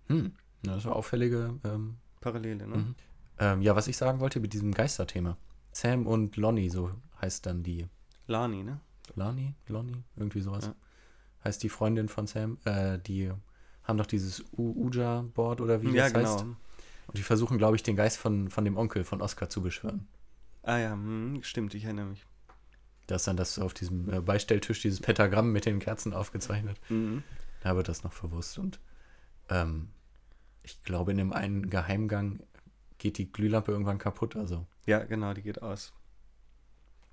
[0.08, 0.34] Hm.
[0.65, 1.60] Ja, das war auffällige.
[1.63, 2.78] Ähm, Parallele, ne?
[2.78, 2.95] Mhm.
[3.38, 5.38] ähm, ja, was ich sagen wollte mit diesem Geisterthema.
[5.71, 7.88] Sam und Lonnie, so heißt dann die.
[8.25, 8.80] Lani, ne?
[9.13, 9.54] Lani?
[9.67, 10.04] Lonnie?
[10.15, 10.65] Irgendwie sowas.
[10.65, 10.75] Ja.
[11.43, 12.58] Heißt die Freundin von Sam.
[12.65, 13.32] Äh, die
[13.84, 16.34] haben doch dieses Uja-Board oder wie ja, das genau.
[16.34, 16.45] heißt.
[16.45, 20.08] Und die versuchen, glaube ich, den Geist von, von dem Onkel von Oscar zu beschwören.
[20.63, 22.25] Ah ja, hm, stimmt, ich erinnere mich.
[23.07, 26.79] Da ist dann das auf diesem äh, Beistelltisch, dieses Pentagramm mit den Kerzen aufgezeichnet.
[26.89, 27.23] Mhm.
[27.61, 28.59] Da wird das noch verwusst.
[28.59, 28.79] Und
[29.49, 29.89] ähm,
[30.61, 32.41] ich glaube, in dem einen Geheimgang
[32.99, 34.35] geht die Glühlampe irgendwann kaputt.
[34.35, 35.91] Also, Ja, genau, die geht aus.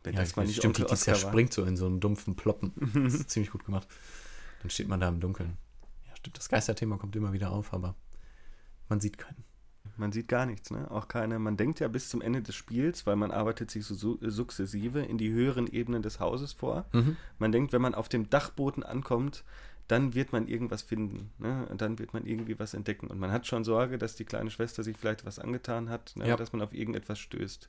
[0.03, 1.15] Wenn ja, das mal nicht stimmt, die, Onkel die war.
[1.15, 2.73] zerspringt so in so einen dumpfen Ploppen.
[3.05, 3.89] Das ist ziemlich gut gemacht.
[4.61, 5.57] Dann steht man da im Dunkeln.
[6.07, 7.95] Ja, stimmt, das Geisterthema kommt immer wieder auf, aber
[8.89, 9.46] man sieht keinen.
[9.97, 10.91] Man sieht gar nichts, ne?
[10.91, 11.39] Auch keine.
[11.39, 15.01] Man denkt ja bis zum Ende des Spiels, weil man arbeitet sich so su sukzessive
[15.01, 16.87] in die höheren Ebenen des Hauses vor.
[16.93, 17.17] Mhm.
[17.39, 19.45] Man denkt, wenn man auf dem Dachboden ankommt,
[19.89, 21.67] dann wird man irgendwas finden, ne?
[21.71, 23.07] Und dann wird man irgendwie was entdecken.
[23.07, 26.29] Und man hat schon Sorge, dass die kleine Schwester sich vielleicht was angetan hat, ne?
[26.29, 26.37] Ja.
[26.37, 27.69] dass man auf irgendetwas stößt.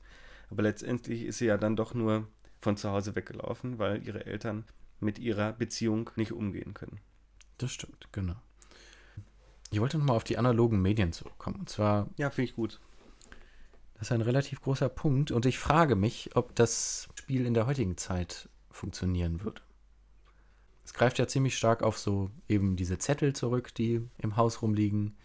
[0.50, 2.26] Aber letztendlich ist sie ja dann doch nur
[2.60, 4.64] von zu Hause weggelaufen, weil ihre Eltern
[5.00, 7.00] mit ihrer Beziehung nicht umgehen können.
[7.58, 8.36] Das stimmt, genau.
[9.70, 11.56] Ich wollte nochmal auf die analogen Medien zurückkommen.
[11.60, 12.80] Und zwar Ja, finde ich gut.
[13.94, 17.66] Das ist ein relativ großer Punkt und ich frage mich, ob das Spiel in der
[17.66, 19.60] heutigen Zeit funktionieren würde.
[20.84, 25.16] Es greift ja ziemlich stark auf so eben diese Zettel zurück, die im Haus rumliegen,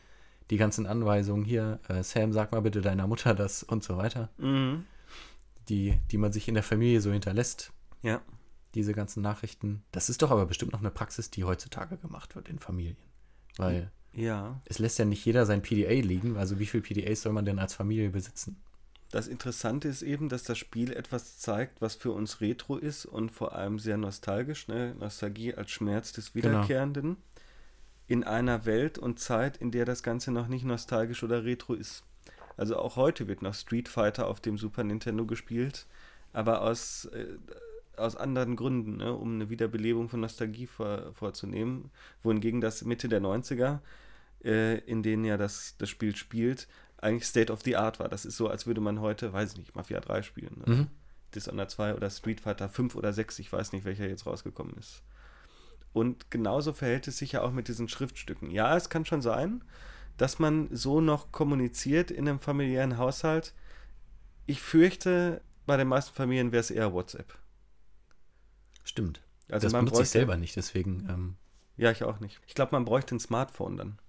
[0.49, 4.29] die ganzen Anweisungen hier, äh, Sam, sag mal bitte deiner Mutter das und so weiter,
[4.37, 4.85] Mhm.
[5.69, 8.21] die, die man sich in der Familie so hinterlässt, Ja.
[8.75, 9.83] diese ganzen Nachrichten.
[9.91, 12.97] Das ist doch aber bestimmt noch eine Praxis, die heutzutage gemacht wird in Familien.
[13.57, 14.61] Weil Ja.
[14.65, 17.59] es lässt ja nicht jeder sein PDA liegen, also wie viel PDAs soll man denn
[17.59, 18.57] als Familie besitzen?
[19.09, 23.29] Das Interessante ist eben, dass das Spiel etwas zeigt, was für uns Retro ist und
[23.31, 24.95] vor allem sehr nostalgisch, ne?
[24.99, 26.47] Nostalgie als Schmerz des Genau.
[26.47, 27.17] Wiederkehrenden.
[28.07, 32.03] In einer Welt und Zeit, in der das Ganze noch nicht nostalgisch oder retro ist.
[32.57, 35.85] Also auch heute wird noch Street Fighter auf dem Super Nintendo gespielt,
[36.33, 37.37] aber aus, äh,
[37.97, 39.13] aus anderen Gründen, ne?
[39.13, 41.91] um eine Wiederbelebung von Nostalgie vor, vorzunehmen.
[42.23, 43.79] Wohingegen das Mitte der 90er,
[44.43, 46.67] äh, in denen ja das, das Spiel spielt,
[46.97, 48.09] eigentlich State of the Art war.
[48.09, 50.61] Das ist so, als würde man heute, weiß ich nicht, Mafia 3 spielen.
[50.65, 50.75] Ne?
[50.75, 50.87] Mhm.
[51.35, 55.01] Dishonored 2 oder Street Fighter 5 oder 6, ich weiß nicht, welcher jetzt rausgekommen ist.
[55.91, 58.49] Und genauso verhält es sich ja auch mit diesen Schriftstücken.
[58.51, 59.63] Ja, es kann schon sein,
[60.17, 63.53] dass man so noch kommuniziert in einem familiären Haushalt.
[64.45, 67.37] Ich fürchte, bei den meisten Familien wäre es eher WhatsApp.
[68.83, 69.21] Stimmt.
[69.49, 71.07] Also das man benutze ich bräuchte- selber nicht, deswegen.
[71.09, 71.35] Ähm,
[71.77, 72.39] Ja, ich auch nicht.
[72.47, 73.99] Ich glaube, man bräuchte ein Smartphone dann.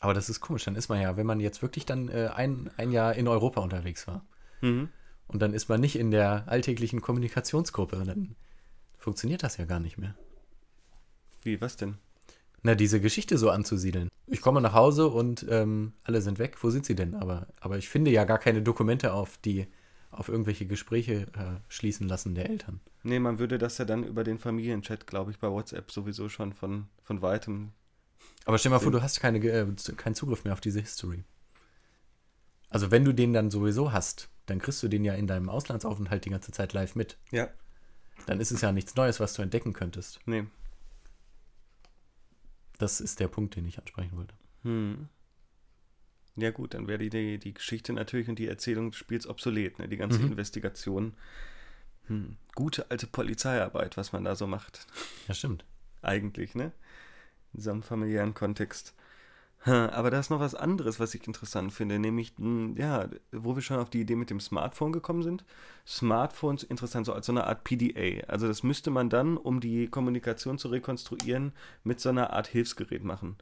[0.00, 0.64] Aber das ist komisch.
[0.64, 3.60] Dann ist man ja, wenn man jetzt wirklich dann äh, ein, ein Jahr in Europa
[3.60, 4.24] unterwegs war
[4.62, 4.88] Mhm.
[5.28, 8.34] und dann ist man nicht in der alltäglichen Kommunikationsgruppe, dann
[8.98, 10.14] funktioniert das ja gar nicht mehr.
[11.42, 11.96] Wie, was denn?
[12.62, 14.10] Na, diese Geschichte so anzusiedeln.
[14.26, 16.58] Ich komme nach Hause und ähm, alle sind weg.
[16.60, 17.14] Wo sind sie denn?
[17.14, 19.66] Aber, aber ich finde ja gar keine Dokumente auf, die
[20.10, 22.80] auf irgendwelche Gespräche äh, schließen lassen der Eltern.
[23.02, 26.52] Nee, man würde das ja dann über den Familienchat, glaube ich, bei WhatsApp sowieso schon
[26.52, 27.72] von, von weitem.
[28.44, 29.66] Aber stell mal vor, du hast keine, äh,
[29.96, 31.24] keinen Zugriff mehr auf diese History.
[32.68, 36.24] Also wenn du den dann sowieso hast, dann kriegst du den ja in deinem Auslandsaufenthalt
[36.24, 37.18] die ganze Zeit live mit.
[37.30, 37.48] Ja.
[38.26, 40.20] Dann ist es ja nichts Neues, was du entdecken könntest.
[40.26, 40.44] Nee.
[42.78, 44.34] Das ist der Punkt, den ich ansprechen wollte.
[44.62, 45.08] Hm.
[46.36, 49.78] Ja gut, dann wäre die, die, die Geschichte natürlich und die Erzählung des Spiels obsolet,
[49.78, 49.88] ne?
[49.88, 50.28] Die ganze Mhm.
[50.28, 51.14] Investigation.
[52.06, 52.36] Hm.
[52.54, 54.86] Gute alte Polizeiarbeit, was man da so macht.
[55.28, 55.64] Ja, stimmt.
[56.02, 56.72] Eigentlich, ne?
[57.52, 58.94] In so einem familiären Kontext.
[59.64, 63.62] Aber da ist noch was anderes, was ich interessant finde, nämlich, mh, ja, wo wir
[63.62, 65.44] schon auf die Idee mit dem Smartphone gekommen sind.
[65.86, 68.26] Smartphones interessant, so als so eine Art PDA.
[68.26, 71.52] Also das müsste man dann, um die Kommunikation zu rekonstruieren,
[71.84, 73.36] mit so einer Art Hilfsgerät machen.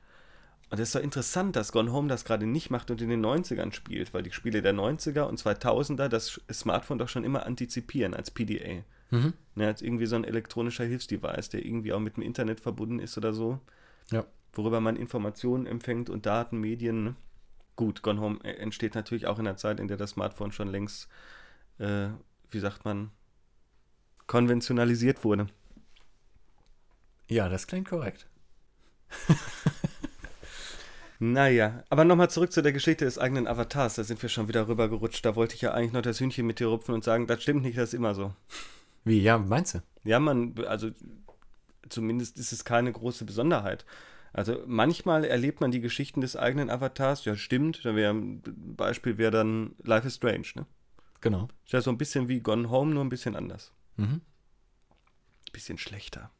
[0.70, 3.24] Und es ist doch interessant, dass Gone Home das gerade nicht macht und in den
[3.24, 8.12] 90ern spielt, weil die Spiele der 90er und 2000er das Smartphone doch schon immer antizipieren
[8.12, 8.82] als PDA.
[9.10, 9.32] Mhm.
[9.54, 13.16] Ne, als irgendwie so ein elektronischer Hilfsdevice, der irgendwie auch mit dem Internet verbunden ist
[13.16, 13.60] oder so,
[14.10, 14.24] Ja.
[14.52, 17.04] worüber man Informationen empfängt und Daten, Medien.
[17.04, 17.16] Ne?
[17.76, 20.68] Gut, Gone Home äh, entsteht natürlich auch in der Zeit, in der das Smartphone schon
[20.68, 21.08] längst,
[21.78, 22.08] äh,
[22.50, 23.10] wie sagt man,
[24.26, 25.46] konventionalisiert wurde.
[27.28, 28.26] Ja, das klingt korrekt.
[31.20, 33.96] Naja, aber nochmal zurück zu der Geschichte des eigenen Avatars.
[33.96, 35.24] Da sind wir schon wieder rübergerutscht.
[35.24, 37.62] Da wollte ich ja eigentlich noch das Hühnchen mit dir rupfen und sagen, das stimmt
[37.62, 38.32] nicht, das ist immer so.
[39.04, 39.82] Wie, ja, meinst du?
[40.04, 40.90] Ja, man, also
[41.88, 43.84] zumindest ist es keine große Besonderheit.
[44.32, 48.42] Also manchmal erlebt man die Geschichten des eigenen Avatars, ja stimmt, da wäre ein
[48.76, 50.66] Beispiel wäre dann Life is Strange, ne?
[51.20, 51.48] Genau.
[51.64, 53.72] Ist ja so ein bisschen wie Gone Home, nur ein bisschen anders.
[53.96, 54.20] Mhm.
[55.52, 56.30] Bisschen schlechter,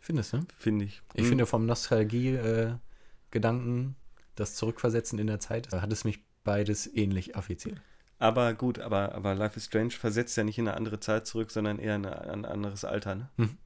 [0.00, 0.40] Findest du?
[0.58, 1.02] finde ich.
[1.14, 1.28] Ich Hm.
[1.28, 3.96] finde vom Nostalgie-Gedanken,
[4.34, 7.80] das Zurückversetzen in der Zeit, da hat es mich beides ähnlich affiziert.
[8.18, 11.50] Aber gut, aber, aber Life is Strange versetzt ja nicht in eine andere Zeit zurück,
[11.50, 13.30] sondern eher in ein anderes Alter, ne?
[13.36, 13.56] Mhm.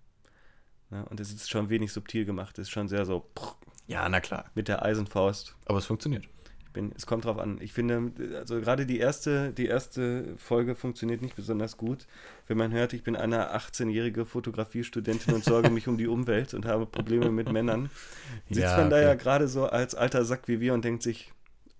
[0.90, 3.28] Ja, und es ist schon wenig subtil gemacht, es ist schon sehr so
[3.86, 4.46] Ja, na klar.
[4.54, 5.54] mit der Eisenfaust.
[5.66, 6.26] Aber es funktioniert.
[6.72, 7.58] Bin, es kommt drauf an.
[7.62, 12.06] Ich finde, also gerade die erste, die erste Folge funktioniert nicht besonders gut.
[12.46, 16.66] Wenn man hört, ich bin eine 18-jährige Fotografiestudentin und sorge mich um die Umwelt und
[16.66, 17.90] habe Probleme mit Männern,
[18.50, 21.32] sitzt Ja, man da ja gerade so als alter Sack wie wir und denkt sich,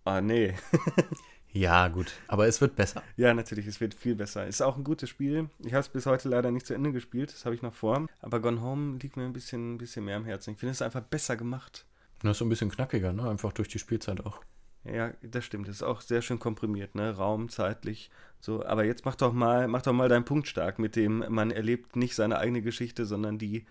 [0.04, 0.54] ah nee.
[1.52, 2.12] Ja, gut.
[2.28, 3.02] Aber es wird besser.
[3.16, 4.46] ja, natürlich, es wird viel besser.
[4.46, 5.48] Ist auch ein gutes Spiel.
[5.60, 8.06] Ich habe es bis heute leider nicht zu Ende gespielt, das habe ich noch vor.
[8.20, 10.52] Aber Gone Home liegt mir ein bisschen, ein bisschen mehr am Herzen.
[10.52, 11.86] Ich finde es einfach besser gemacht.
[12.22, 13.28] Das ist so ein bisschen knackiger, ne?
[13.28, 14.40] Einfach durch die Spielzeit auch.
[14.84, 15.68] Ja, das stimmt.
[15.68, 17.14] Das ist auch sehr schön komprimiert, ne?
[17.16, 18.10] Raum, zeitlich.
[18.40, 21.50] So, aber jetzt mach doch mal, mach doch mal deinen Punkt stark, mit dem man
[21.50, 23.66] erlebt nicht seine eigene Geschichte, sondern die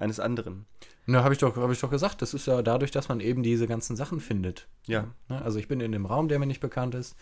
[0.00, 0.66] eines anderen.
[1.06, 2.22] Na, habe ich, doch- hab ich doch gesagt.
[2.22, 4.68] Das ist ja dadurch, dass man eben diese ganzen Sachen findet.
[4.86, 5.08] Ja.
[5.28, 5.42] Ne?
[5.42, 7.16] Also ich bin in einem Raum, der mir nicht bekannt ist.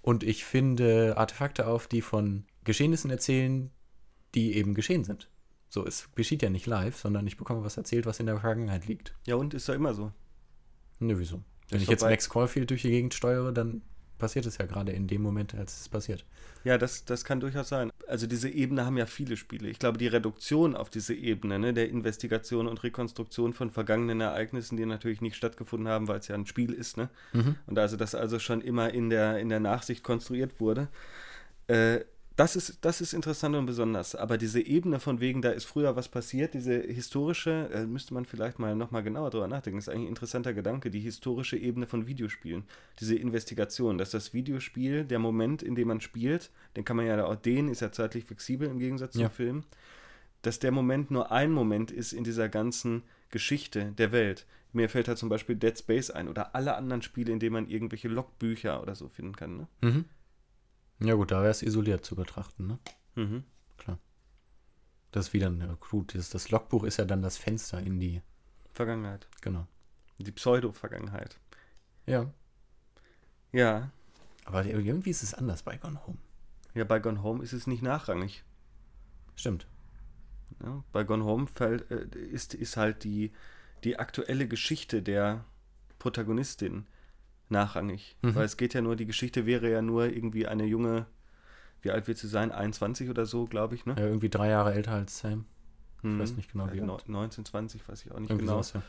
[0.00, 3.70] Und ich finde Artefakte auf, die von Geschehnissen erzählen,
[4.34, 5.28] die eben geschehen sind.
[5.68, 8.86] So, es geschieht ja nicht live, sondern ich bekomme was erzählt, was in der Vergangenheit
[8.86, 9.14] liegt.
[9.26, 10.12] Ja, und ist doch immer so.
[10.98, 11.42] Ne, wieso?
[11.70, 12.02] Wenn ich jetzt.
[12.02, 13.82] Max Caulfield durch die Gegend steuere, dann
[14.22, 16.24] passiert es ja gerade in dem Moment, als es passiert.
[16.62, 17.90] Ja, das, das kann durchaus sein.
[18.06, 19.68] Also diese Ebene haben ja viele Spiele.
[19.68, 24.76] Ich glaube, die Reduktion auf diese Ebene, ne, der Investigation und Rekonstruktion von vergangenen Ereignissen,
[24.76, 27.08] die natürlich nicht stattgefunden haben, weil es ja ein Spiel ist, ne?
[27.66, 30.86] Und also das also schon immer in der, in der Nachsicht konstruiert wurde.
[31.66, 32.02] Äh,
[32.36, 34.14] das ist, das ist interessant und besonders.
[34.14, 38.24] Aber diese Ebene von wegen, da ist früher was passiert, diese historische, äh, müsste man
[38.24, 39.78] vielleicht mal nochmal genauer drüber nachdenken.
[39.78, 42.64] Ist eigentlich ein interessanter Gedanke, die historische Ebene von Videospielen.
[43.00, 47.24] Diese Investigation, dass das Videospiel, der Moment, in dem man spielt, den kann man ja
[47.24, 49.26] auch den, ist ja zeitlich flexibel im Gegensatz Ja.
[49.28, 49.64] zum Film,
[50.42, 54.46] dass der Moment nur ein Moment ist in dieser ganzen Geschichte der Welt.
[54.72, 57.68] Mir fällt da zum Beispiel Dead Space ein oder alle anderen Spiele, in denen man
[57.68, 59.56] irgendwelche Logbücher oder so finden kann.
[59.58, 59.66] Ne?
[59.82, 60.04] Mhm.
[61.02, 62.78] Ja gut, da wäre es isoliert zu betrachten, ne?
[63.14, 63.44] Mhm.
[65.12, 66.14] Das ist wieder eine gut.
[66.14, 68.22] Das, das Logbuch ist ja dann das Fenster in die.
[68.72, 69.28] Vergangenheit.
[69.42, 69.66] Genau.
[70.18, 71.38] Die Pseudo-Vergangenheit.
[72.06, 72.32] Ja.
[73.52, 73.90] Ja.
[74.46, 76.16] Aber irgendwie ist es anders bei Gone Home.
[76.74, 78.42] Ja, bei Gone Home ist es nicht nachrangig.
[79.36, 79.66] Stimmt.
[80.62, 83.32] Ja, bei Gone Home fällt, äh, ist, ist halt die,
[83.84, 85.44] die aktuelle Geschichte der
[85.98, 86.86] Protagonistin
[87.52, 88.16] nachrangig.
[88.22, 88.34] Mhm.
[88.34, 91.06] Weil es geht ja nur, die Geschichte wäre ja nur irgendwie eine junge
[91.84, 92.52] wie alt wird sie sein?
[92.52, 93.96] 21 oder so, glaube ich, ne?
[93.98, 95.46] Ja, irgendwie drei Jahre älter als Sam.
[96.02, 96.20] Mhm.
[96.20, 97.08] weiß nicht genau, wie Ja, alt.
[97.08, 98.62] 19, 20, weiß ich auch nicht Irgendwie genau.
[98.62, 98.82] sowas, ja.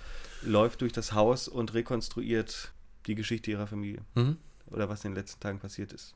[0.48, 2.72] Läuft durch das Haus und rekonstruiert
[3.08, 4.02] die Geschichte ihrer Familie.
[4.14, 4.38] Mhm.
[4.68, 6.14] Oder was in den letzten Tagen passiert ist.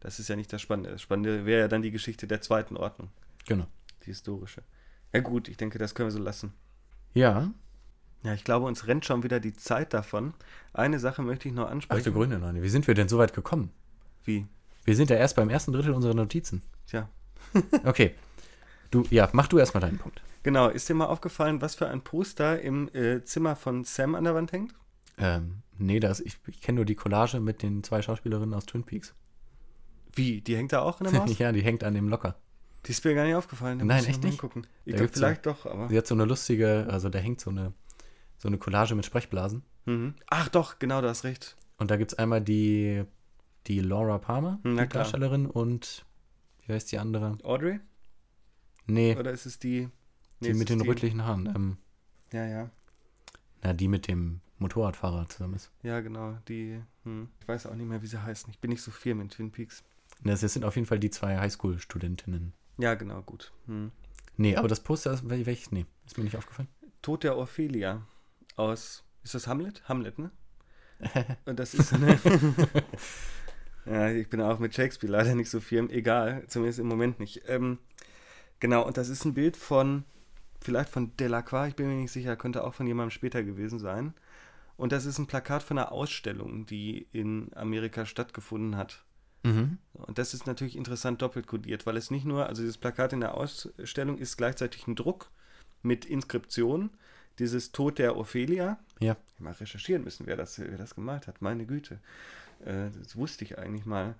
[0.00, 0.90] Das ist ja nicht das Spannende.
[0.90, 3.08] Das Spannende wäre ja dann die Geschichte der zweiten Ordnung,
[3.46, 3.66] Genau.
[4.02, 4.62] die historische.
[5.14, 6.52] Ja gut, ich denke, das können wir so lassen.
[7.14, 7.50] Ja,
[8.22, 10.34] Ja, ich glaube, uns rennt schon wieder die Zeit davon.
[10.72, 12.04] Eine Sache möchte ich noch ach ansprechen.
[12.04, 12.62] du Grüne, Neune.
[12.62, 13.70] Wie sind wir denn so weit gekommen?
[14.24, 14.46] Wie?
[14.84, 16.62] Wir sind ja erst beim ersten Drittel unserer Notizen.
[16.86, 17.08] Tja.
[17.84, 18.14] Okay.
[18.90, 20.22] Du, ja, mach du erstmal deinen Punkt.
[20.42, 24.24] Genau, ist dir mal aufgefallen, was für ein Poster im äh, Zimmer von Sam an
[24.24, 24.74] der Wand hängt?
[25.18, 28.84] Ähm, nee, das, ich, ich kenne nur die Collage mit den zwei Schauspielerinnen aus Twin
[28.84, 29.14] Peaks.
[30.14, 30.40] Wie?
[30.40, 31.38] Die hängt da auch in der Maus?
[31.38, 32.36] ja, die hängt an dem Locker.
[32.86, 33.78] Die ist mir gar nicht aufgefallen.
[33.78, 34.32] Da Nein, echt nicht?
[34.32, 34.66] hingucken.
[34.84, 35.88] Ich glaube, vielleicht doch, aber.
[35.88, 37.72] Sie hat so eine lustige, also da hängt so eine,
[38.42, 39.62] so eine Collage mit Sprechblasen.
[39.84, 40.14] Mhm.
[40.26, 41.56] Ach doch, genau, du hast recht.
[41.78, 43.04] Und da gibt es einmal die,
[43.68, 45.04] die Laura Palmer, Na die klar.
[45.04, 46.04] Darstellerin, und
[46.66, 47.38] wie heißt die andere?
[47.44, 47.78] Audrey?
[48.86, 49.88] Nee, Oder ist es die.
[50.40, 51.46] Nee, die mit den rötlichen Haaren.
[51.46, 51.76] Ähm,
[52.32, 52.70] Ja, ja.
[53.62, 55.70] na, die mit dem Motorradfahrer zusammen ist.
[55.84, 56.36] Ja, genau.
[56.48, 56.80] Die.
[57.04, 57.28] Hm.
[57.40, 58.50] Ich weiß auch nicht mehr, wie sie heißen.
[58.50, 59.84] Ich bin nicht so viel mit Twin Peaks.
[60.24, 62.52] Das sind auf jeden Fall die zwei Highschool-Studentinnen.
[62.78, 63.52] Ja, genau, gut.
[63.66, 63.92] Hm.
[64.36, 65.70] Nee, aber das Poster ist wel- welches?
[65.72, 66.68] Nee, ist mir nicht aufgefallen.
[67.02, 68.02] Tod der Ophelia
[68.56, 69.04] aus.
[69.22, 69.82] Ist das Hamlet?
[69.88, 70.30] Hamlet, ne?
[71.46, 72.18] Und das ist eine.
[73.86, 75.90] ja, ich bin auch mit Shakespeare leider nicht so firm.
[75.90, 77.42] Egal, zumindest im Moment nicht.
[77.48, 77.78] Ähm,
[78.60, 80.04] genau, und das ist ein Bild von.
[80.60, 84.14] Vielleicht von Delacroix, ich bin mir nicht sicher, könnte auch von jemandem später gewesen sein.
[84.76, 89.04] Und das ist ein Plakat von einer Ausstellung, die in Amerika stattgefunden hat.
[89.42, 89.78] Mhm.
[89.92, 93.20] Und das ist natürlich interessant doppelt kodiert, weil es nicht nur, also dieses Plakat in
[93.20, 95.30] der Ausstellung ist gleichzeitig ein Druck
[95.82, 96.90] mit Inskription,
[97.42, 98.78] dieses Tod der Ophelia.
[99.00, 99.16] Ja.
[99.38, 101.98] Mal recherchieren müssen, wer das, wer das gemalt hat, meine Güte.
[102.64, 104.14] Äh, das wusste ich eigentlich mal.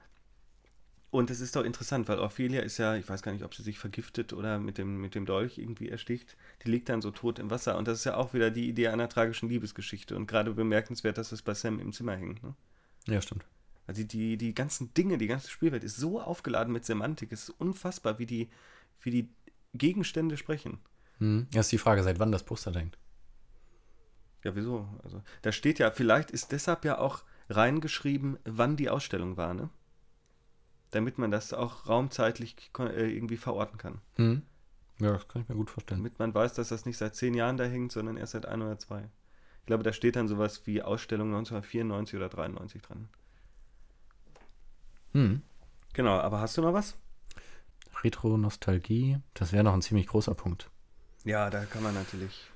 [1.10, 3.62] Und es ist doch interessant, weil Ophelia ist ja, ich weiß gar nicht, ob sie
[3.62, 6.36] sich vergiftet oder mit dem, mit dem Dolch irgendwie ersticht.
[6.64, 7.76] Die liegt dann so tot im Wasser.
[7.76, 10.16] Und das ist ja auch wieder die Idee einer tragischen Liebesgeschichte.
[10.16, 12.42] Und gerade bemerkenswert, dass es bei Sam im Zimmer hängt.
[12.42, 12.54] Ne?
[13.06, 13.44] Ja, stimmt.
[13.86, 17.30] Also die, die, die ganzen Dinge, die ganze Spielwelt ist so aufgeladen mit Semantik.
[17.30, 18.48] Es ist unfassbar, wie die,
[19.02, 19.28] wie die
[19.74, 20.78] Gegenstände sprechen.
[21.18, 21.46] Mhm.
[21.52, 22.96] Das ist die Frage, seit wann das Poster hängt.
[24.44, 24.88] Ja, wieso?
[25.04, 29.68] Also, da steht ja, vielleicht ist deshalb ja auch reingeschrieben, wann die Ausstellung war, ne?
[30.90, 34.00] Damit man das auch raumzeitlich äh, irgendwie verorten kann.
[34.16, 34.42] Mhm.
[35.00, 36.00] Ja, das kann ich mir gut vorstellen.
[36.00, 38.62] Damit man weiß, dass das nicht seit zehn Jahren da hängt, sondern erst seit ein
[38.62, 39.08] oder zwei.
[39.60, 43.08] Ich glaube, da steht dann sowas wie Ausstellung 1994 oder 93 dran.
[45.12, 45.42] Mhm.
[45.92, 46.96] Genau, aber hast du noch was?
[48.02, 50.70] Retro-Nostalgie, das wäre noch ein ziemlich großer Punkt.
[51.24, 52.50] Ja, da kann man natürlich.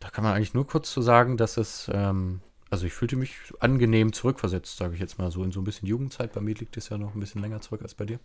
[0.00, 2.40] Da kann man eigentlich nur kurz zu sagen, dass es, ähm,
[2.70, 5.86] also ich fühlte mich angenehm zurückversetzt, sage ich jetzt mal so, in so ein bisschen
[5.86, 6.32] Jugendzeit.
[6.32, 8.18] Bei mir liegt es ja noch ein bisschen länger zurück als bei dir.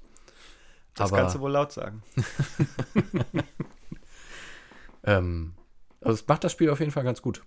[0.96, 2.02] Das Aber- kannst du wohl laut sagen.
[5.08, 5.54] Ähm,
[6.02, 7.44] also es macht das Spiel auf jeden Fall ganz gut.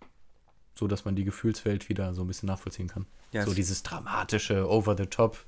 [0.77, 3.05] So, dass man die Gefühlswelt wieder so ein bisschen nachvollziehen kann.
[3.33, 5.39] Ja, so es- dieses dramatische, over the top.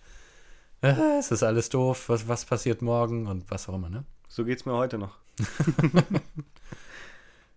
[0.82, 4.04] Äh, es ist alles doof, was, was passiert morgen und was auch immer, ne?
[4.28, 5.18] So geht's mir heute noch.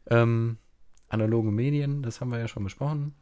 [0.08, 0.58] Ähm,
[1.14, 3.14] analoge Medien, das haben wir ja schon besprochen.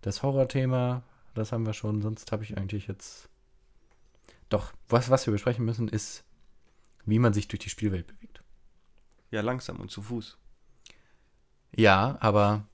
[0.00, 1.02] Das Horrorthema,
[1.34, 3.28] das haben wir schon, sonst habe ich eigentlich jetzt.
[4.48, 6.24] Doch, was, was wir besprechen müssen, ist,
[7.06, 8.42] wie man sich durch die Spielwelt bewegt.
[9.30, 10.36] Ja, langsam und zu Fuß.
[11.74, 12.66] Ja, aber.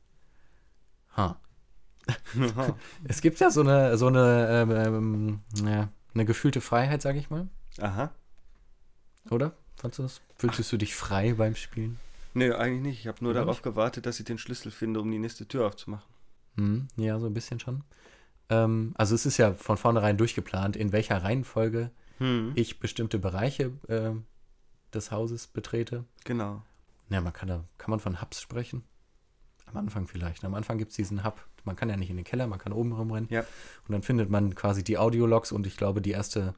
[1.17, 1.41] Ha.
[3.05, 7.31] Es gibt ja so eine, so eine, ähm, ähm, ja, eine gefühlte Freiheit, sag ich
[7.31, 7.49] mal.
[7.79, 8.13] Aha.
[9.31, 9.53] Oder?
[9.77, 10.21] Fandst du das?
[10.37, 12.01] Fühltest du dich frei beim Spielen?
[12.39, 13.01] Nö, eigentlich nicht.
[13.01, 15.67] Ich habe nur Oder darauf gewartet, dass ich den Schlüssel finde, um die nächste Tür
[15.67, 16.09] aufzumachen.
[16.57, 17.85] Hm, ja, so ein bisschen schon.
[18.49, 22.53] Ähm, also es ist ja von vornherein durchgeplant, in welcher Reihenfolge Hm.
[22.57, 24.25] ich bestimmte Bereiche ähm,
[24.93, 26.05] des Hauses betrete.
[26.25, 26.63] Genau.
[27.11, 28.83] Ja, man kann da, kann man von Hubs sprechen?
[29.67, 30.45] Am Anfang vielleicht.
[30.45, 31.47] Am Anfang gibt es diesen Hub.
[31.65, 33.29] Man kann ja nicht in den Keller, man kann oben rumrennen.
[33.31, 33.41] Ja.
[33.41, 36.55] Und dann findet man quasi die Audiologs und ich glaube, die erste,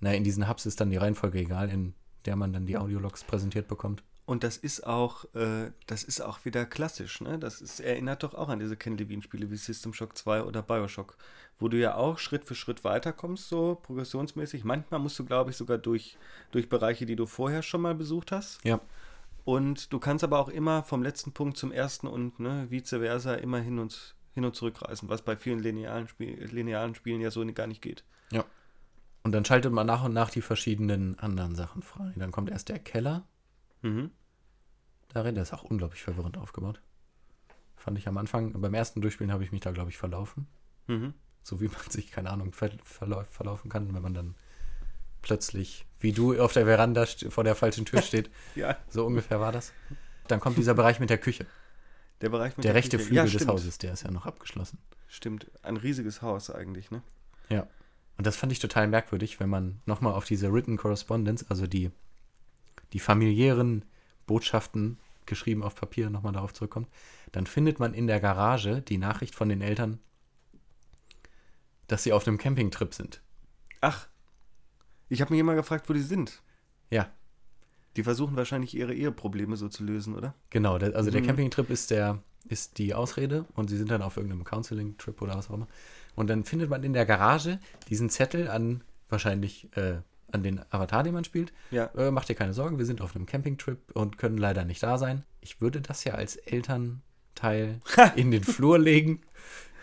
[0.00, 3.24] na, in diesen Hubs ist dann die Reihenfolge egal, in der man dann die Audiologs
[3.24, 4.02] präsentiert bekommt.
[4.26, 7.38] Und das ist auch, äh, das ist auch wieder klassisch, ne?
[7.38, 11.16] Das ist, erinnert doch auch an diese Ken Levine-Spiele wie System Shock 2 oder Bioshock,
[11.60, 14.64] wo du ja auch Schritt für Schritt weiterkommst, so progressionsmäßig.
[14.64, 16.18] Manchmal musst du, glaube ich, sogar durch,
[16.50, 18.64] durch Bereiche, die du vorher schon mal besucht hast.
[18.64, 18.80] Ja.
[19.44, 23.34] Und du kannst aber auch immer vom letzten Punkt zum ersten und ne, vice versa
[23.34, 27.30] immer hin und, hin und zurück reisen, was bei vielen linearen, Spiel, linearen Spielen ja
[27.30, 28.02] so gar nicht geht.
[29.22, 32.12] Und dann schaltet man nach und nach die verschiedenen anderen Sachen frei.
[32.14, 33.24] Dann kommt erst der Keller
[33.86, 34.10] Mhm.
[35.08, 36.80] darin, der ist auch unglaublich verwirrend aufgebaut.
[37.76, 40.46] Fand ich am Anfang, beim ersten Durchspielen habe ich mich da, glaube ich, verlaufen.
[40.88, 41.14] Mhm.
[41.42, 44.34] So wie man sich, keine Ahnung, ver verlauf, verlaufen kann, wenn man dann
[45.22, 48.30] plötzlich, wie du auf der Veranda vor der falschen Tür steht.
[48.54, 49.72] Ja, So ungefähr war das.
[50.28, 51.46] Dann kommt dieser Bereich mit der Küche.
[52.20, 53.08] der Bereich mit Der rechte Küche.
[53.08, 53.46] Flügel ja, des.
[53.46, 54.78] Hauses, der ist ja noch abgeschlossen.
[55.08, 57.02] Stimmt, ein riesiges Haus eigentlich, ne?
[57.48, 57.66] Ja.
[58.18, 61.90] Und das fand ich total merkwürdig, wenn man nochmal auf diese Written Correspondence, also die,
[62.92, 63.84] die familiären
[64.26, 66.88] Botschaften geschrieben auf Papier, nochmal darauf zurückkommt,
[67.32, 69.98] dann findet man in der Garage die Nachricht von den Eltern,
[71.88, 73.20] dass sie auf einem Campingtrip sind.
[73.80, 74.06] Ach,
[75.08, 76.42] ich habe mich immer gefragt, wo die sind.
[76.90, 77.10] Ja,
[77.96, 80.34] Die versuchen wahrscheinlich ihre Eheprobleme so zu lösen, oder?
[80.50, 80.78] genau.
[80.78, 81.26] Der, also der Mhm.
[81.26, 85.50] Campingtrip ist der ist die Ausrede und sie sind dann auf irgendeinem Counseling-Trip oder was
[85.50, 85.66] auch immer.
[86.14, 87.58] Und dann findet man in der Garage
[87.88, 89.96] diesen Zettel an wahrscheinlich äh,
[90.32, 91.52] an den Avatar, den man spielt.
[91.70, 91.86] Ja.
[91.96, 94.98] Äh, macht dir keine Sorgen, wir sind auf einem Campingtrip und können leider nicht da
[94.98, 95.22] sein.
[95.40, 97.80] Ich würde das ja als Elternteil
[98.16, 99.22] in den Flur legen.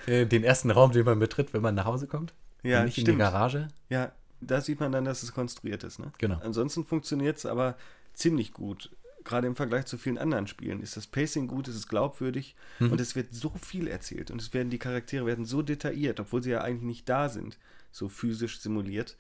[0.06, 2.34] Äh, den ersten Raum, den man betritt, wenn man nach Hause kommt.
[2.62, 3.20] Ja, und nicht in die stimmt.
[3.20, 3.68] Garage.
[3.90, 6.12] Ja, da sieht man dann, dass es konstruiert ist, ne?
[6.18, 6.40] Genau.
[6.44, 7.78] Ansonsten funktioniert es aber
[8.14, 8.90] ziemlich gut.
[9.24, 12.92] Gerade im Vergleich zu vielen anderen Spielen ist das Pacing gut, es ist glaubwürdig Mhm.
[12.92, 16.44] und es wird so viel erzählt und es werden die Charaktere werden so detailliert, obwohl
[16.44, 17.58] sie ja eigentlich nicht da sind,
[17.94, 19.16] so physisch simuliert.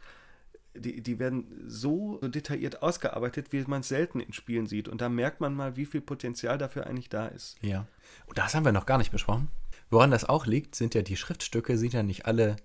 [0.75, 4.87] Die, die werden so, so detailliert ausgearbeitet, wie man es selten in Spielen sieht.
[4.87, 7.57] Und da merkt man mal, wie viel Potenzial dafür eigentlich da ist.
[7.61, 7.85] Ja.
[8.25, 9.49] Und das haben wir noch gar nicht besprochen.
[9.89, 12.55] Woran das auch liegt, sind ja die Schriftstücke, sind ja nicht alle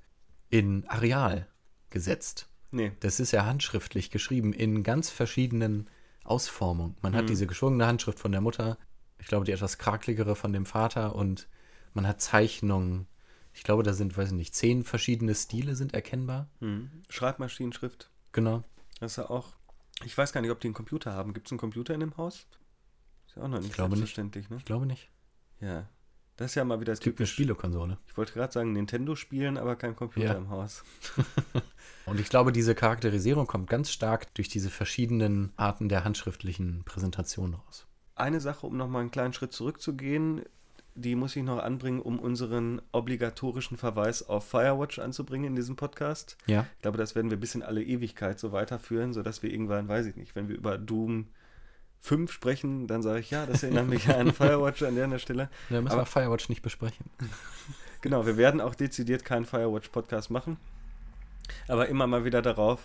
[0.49, 1.47] in Areal
[1.91, 2.49] gesetzt.
[2.71, 5.89] Nee, Das ist ja handschriftlich geschrieben in ganz verschiedenen
[6.25, 6.97] Ausformungen.
[7.01, 8.77] Man hat diese geschwungene Handschrift von der Mutter,
[9.19, 11.49] ich glaube die etwas krakeligere von dem Vater und
[11.95, 13.07] man hat Zeichnungen.
[13.53, 16.49] Ich glaube, da sind, weiß ich nicht, zehn verschiedene Stile sind erkennbar.
[16.61, 16.91] hm.
[17.09, 18.63] Schreibmaschinenschrift, Genau.
[19.01, 19.57] das ist ja auch.
[20.05, 21.35] Ich weiß gar nicht, ob die einen Computer haben.
[21.35, 22.47] Gibt es einen Computer in dem Haus?
[23.27, 23.99] Ist ja auch noch nicht glaube nicht.
[24.01, 24.57] selbstverständlich, ne?
[24.59, 25.11] Ich glaube nicht.
[25.61, 25.89] Ja.
[26.37, 27.33] Das ist ja mal wieder Es gibt eine typisch.
[27.33, 27.99] Spielekonsole.
[28.07, 30.35] Ich wollte gerade sagen, Nintendo spielen, aber kein Computer Ja.
[30.35, 30.85] im Haus.
[32.07, 37.55] Und ich glaube, diese Charakterisierung kommt ganz stark durch diese verschiedenen Arten der handschriftlichen Präsentation
[37.55, 37.87] raus.
[38.15, 40.45] Eine Sache, um nochmal einen kleinen Schritt zurückzugehen,
[41.01, 46.37] die muss ich noch anbringen, um unseren obligatorischen Verweis auf Firewatch anzubringen in diesem Podcast.
[46.47, 46.67] Ja.
[46.77, 50.07] Ich glaube, das werden wir bis in alle Ewigkeit so weiterführen, sodass wir irgendwann, weiß
[50.07, 51.29] ich nicht, wenn wir über Doom
[52.01, 55.49] 5 sprechen, dann sage ich, ja, das erinnert mich an Firewatch an der Stelle.
[55.71, 57.07] Da müssen Aber- wir Firewatch nicht besprechen.
[58.01, 60.57] Genau, wir werden auch dezidiert keinen Firewatch-Podcast machen,
[61.67, 62.81] aber immer mal wieder darauf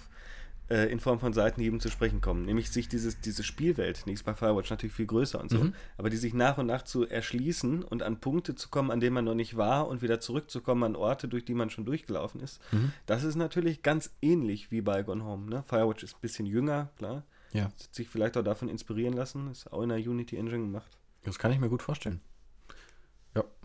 [0.69, 2.45] äh, in Form von Seitenhieben zu sprechen kommen.
[2.45, 5.73] Nämlich sich dieses, diese Spielwelt, ist bei Firewatch natürlich viel größer und so, Mhm.
[5.97, 9.13] aber die sich nach und nach zu erschließen und an Punkte zu kommen, an denen
[9.13, 12.59] man noch nicht war und wieder zurückzukommen an Orte, durch die man schon durchgelaufen ist.
[12.71, 12.91] Mhm.
[13.05, 15.49] Das ist natürlich ganz ähnlich wie bei Gone Home.
[15.49, 15.63] Ne?
[15.67, 17.23] Firewatch ist ein bisschen jünger, klar.
[17.51, 20.97] Ja, Hat sich vielleicht auch davon inspirieren lassen, ist auch in der Unity Engine gemacht.
[21.23, 22.19] das kann ich mir gut vorstellen.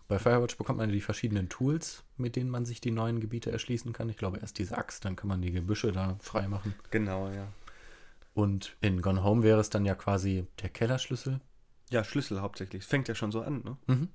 [0.08, 3.92] Bei Firewatch bekommt man die verschiedenen Tools, mit denen man sich die neuen Gebiete erschließen
[3.92, 4.08] kann.
[4.08, 6.74] Ich glaube, erst diese Axt, dann kann man die Gebüsche da frei machen.
[6.90, 7.46] Genau, ja.
[8.32, 11.40] Und in Gone Home wäre es dann ja quasi der Kellerschlüssel.
[11.90, 12.84] Ja, Schlüssel hauptsächlich.
[12.84, 13.76] Es fängt ja schon so an, ne?
[13.86, 14.08] Mhm.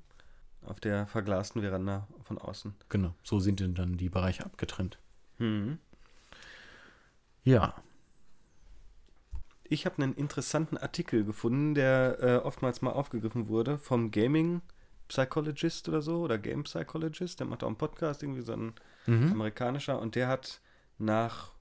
[0.65, 2.73] Auf der verglasten Veranda von außen.
[2.89, 4.97] Genau, so sind dann die Bereiche abgetrennt.
[5.37, 5.77] Hm.
[7.43, 7.75] Ja,
[9.73, 14.61] Ich habe einen interessanten Artikel gefunden, der äh, oftmals mal aufgegriffen wurde vom Gaming
[15.13, 17.39] Psychologist oder so oder Game Psychologist.
[17.39, 18.73] Der macht auch einen Podcast, irgendwie so ein
[19.05, 19.31] mhm.
[19.31, 20.59] amerikanischer und der hat
[20.97, 21.51] nach,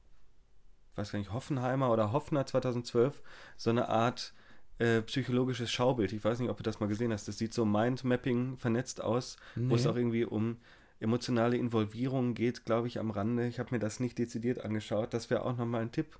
[0.96, 3.20] weiß gar nicht, Hoffenheimer oder Hoffner 2012
[3.58, 4.32] so eine Art
[4.78, 6.14] äh, psychologisches Schaubild.
[6.14, 7.28] Ich weiß nicht, ob du das mal gesehen hast.
[7.28, 9.90] Das sieht so Mindmapping vernetzt aus, wo es Nee.
[9.90, 10.56] auch irgendwie um
[10.98, 13.46] emotionale Involvierung geht, glaube ich, am Rande.
[13.48, 15.12] Ich habe mir das nicht dezidiert angeschaut.
[15.12, 16.18] Das wäre auch nochmal ein Tipp,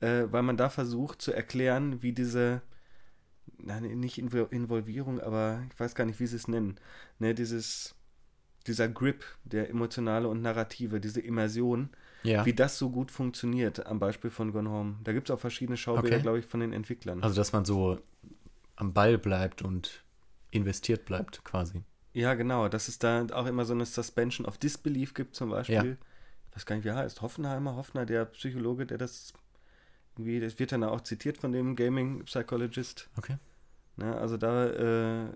[0.00, 2.62] äh, weil man da versucht zu erklären, wie diese,
[3.58, 6.76] nein, nicht Invo- Involvierung, aber ich weiß gar nicht, wie sie es nennen,
[7.18, 7.94] ne, dieses,
[8.66, 11.90] dieser Grip, der emotionale und narrative, diese Immersion,
[12.22, 12.44] ja.
[12.44, 14.96] wie das so gut funktioniert am Beispiel von Gone Home.
[15.04, 16.22] Da gibt es auch verschiedene Schaubilder, Okay.
[16.22, 17.22] glaube ich, von den Entwicklern.
[17.22, 18.00] Also, dass man so
[18.76, 20.02] am Ball bleibt und
[20.50, 21.82] investiert bleibt, quasi.
[22.12, 25.74] Ja, genau, dass es da auch immer so eine Suspension of Disbelief gibt zum Beispiel.
[25.74, 25.96] Ja.
[26.50, 27.20] Ich weiß gar nicht, wie er heißt.
[27.20, 29.34] Hoffenheimer, Hoffner, der Psychologe, der das
[30.16, 33.08] irgendwie, das wird dann auch zitiert von dem Gaming Psychologist.
[33.16, 33.36] Okay.
[33.96, 35.26] Ne, also da, äh,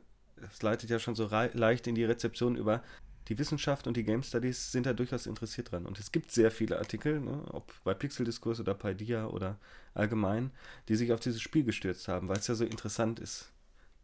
[0.41, 2.83] das leitet ja schon so leicht in die Rezeption über.
[3.29, 5.87] Die Wissenschaft und die Game Studies sind da durchaus interessiert dran.
[5.87, 9.57] Und es gibt sehr viele Artikel, ne, ob bei Pixel-Diskurs oder bei Dia oder
[9.95, 10.51] allgemein,
[10.89, 13.53] die sich auf dieses Spiel gestürzt haben, weil es ja so interessant ist.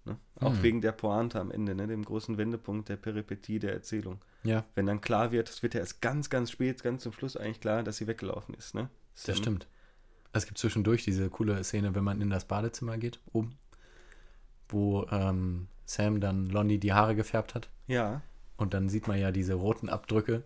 [0.05, 0.17] Ne?
[0.37, 0.63] Auch Mhm.
[0.63, 4.21] wegen der Pointe am Ende, ne, dem großen Wendepunkt der Peripetie der Erzählung.
[4.45, 7.37] Ja, Wenn dann klar wird, es wird ja erst ganz, ganz spät, ganz zum Schluss
[7.37, 8.75] eigentlich klar, dass sie weggelaufen ist.
[8.75, 8.89] Ne?
[9.15, 9.35] das Sam.
[9.37, 9.67] stimmt.
[10.37, 13.57] Es gibt zwischendurch diese coole Szene, wenn man in das Badezimmer geht, oben,
[14.69, 17.69] wo ähm, Sam dann Lonnie die Haare gefärbt hat.
[17.87, 18.21] Ja,
[18.57, 20.43] Und dann sieht man ja diese roten Abdrücke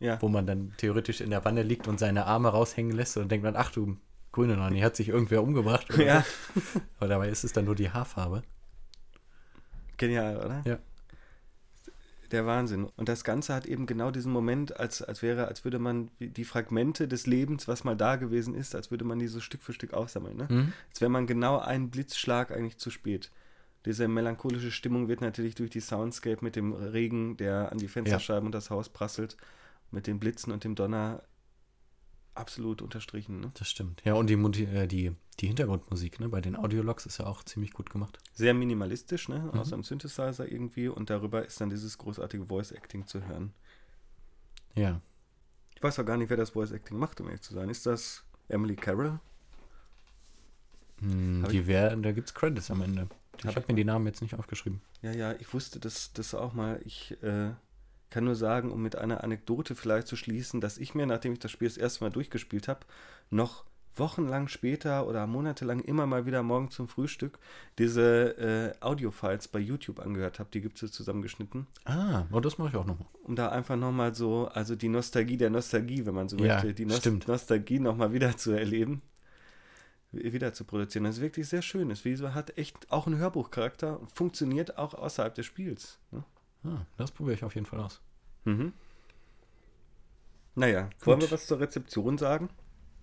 [0.00, 0.20] Ja.
[0.20, 3.28] wo man dann theoretisch in der Wanne liegt und seine Arme raushängen lässt und dann
[3.28, 3.96] denkt man, ach du
[4.32, 5.92] grüne Nonny, hat sich irgendwer umgebracht.
[5.94, 6.24] Oder Ja.
[6.98, 8.42] Aber dabei ist es dann nur die Haarfarbe.
[9.96, 10.62] Genial, oder?
[10.64, 10.78] Ja.
[12.32, 12.88] Der Wahnsinn.
[12.96, 16.44] Und das Ganze hat eben genau diesen Moment, als, als wäre, als würde man die
[16.44, 19.74] Fragmente des Lebens, was mal da gewesen ist, als würde man die so Stück für
[19.74, 20.38] Stück aufsammeln.
[20.38, 20.46] Ne?
[20.48, 20.72] Mhm.
[20.88, 23.30] Als wäre man genau einen Blitzschlag eigentlich zu spät.
[23.84, 28.46] Diese melancholische Stimmung wird natürlich durch die Soundscape mit dem Regen, der an die Fensterscheiben
[28.46, 29.36] und das Haus prasselt,
[29.90, 31.22] mit den Blitzen und dem Donner
[32.34, 33.40] absolut unterstrichen.
[33.40, 33.52] Ne?
[33.54, 34.02] Das stimmt.
[34.04, 37.72] Ja, und die, äh, die, die Hintergrundmusik ne, bei den Audiologs ist ja auch ziemlich
[37.72, 38.18] gut gemacht.
[38.34, 39.50] Sehr minimalistisch, ne?
[39.52, 40.88] außer einem Synthesizer irgendwie.
[40.88, 43.52] Und darüber ist dann dieses großartige Voice-Acting zu hören.
[44.74, 45.00] Ja.
[45.74, 47.68] Ich weiß auch gar nicht, wer das Voice-Acting macht, um ehrlich zu sein.
[47.68, 49.18] Ist das Emily Carroll?
[51.00, 53.08] Hm, Hab die wär, da gibt es Credits am Ende.
[53.38, 54.80] Ich Hab habe mir die Namen jetzt nicht aufgeschrieben.
[55.00, 56.80] Ja, ja, ich wusste das, das auch mal.
[56.84, 57.50] Ich äh,
[58.12, 61.40] kann nur sagen, um mit einer Anekdote vielleicht zu schließen, dass ich mir, nachdem ich
[61.40, 62.80] das Spiel das erste Mal durchgespielt habe,
[63.30, 67.38] noch wochenlang später oder monatelang immer mal wieder morgen zum Frühstück
[67.78, 68.38] diese
[68.80, 70.48] äh, Audio-Files bei YouTube angehört habe.
[70.54, 73.06] Die gibt es zusammengeschnitten, Ah, oh, das mache ich auch nochmal.
[73.24, 76.72] um da einfach nochmal so, also die Nostalgie der Nostalgie, wenn man so Ja, möchte,
[76.72, 77.28] die Nost stimmt.
[77.28, 79.02] Nostalgie nochmal wieder zu erleben,
[80.10, 81.04] wi- wieder zu produzieren.
[81.04, 81.90] Das ist wirklich sehr schön.
[81.90, 85.98] Das Video hat echt auch einen Hörbuchcharakter und funktioniert auch außerhalb des Spiels.
[86.12, 86.24] Ne?
[86.64, 88.00] Ah, das probiere ich auf jeden Fall aus.
[88.44, 88.72] Mhm.
[90.54, 91.32] Naja, wollen wir Gut.
[91.32, 92.50] was zur Rezeption sagen?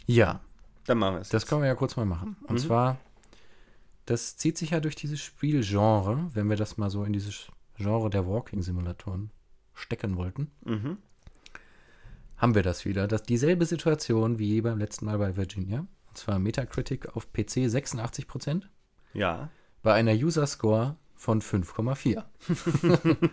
[0.05, 0.41] Ja,
[0.85, 1.29] Dann machen wir es.
[1.29, 2.35] das können wir ja kurz mal machen.
[2.43, 2.57] Und Mhm.
[2.59, 2.97] zwar,
[4.05, 7.47] das zieht sich ja durch dieses Spielgenre, wenn wir das mal so in dieses
[7.77, 9.31] Genre der Walking-Simulatoren
[9.73, 10.97] stecken wollten, Mhm.
[12.37, 13.07] haben wir das wieder.
[13.07, 15.79] Das, dieselbe Situation wie beim letzten Mal bei Virginia.
[16.07, 18.69] Und zwar Metacritic auf PC 86%,
[19.13, 19.49] Ja.
[19.83, 22.23] bei einer User-Score von 5,4.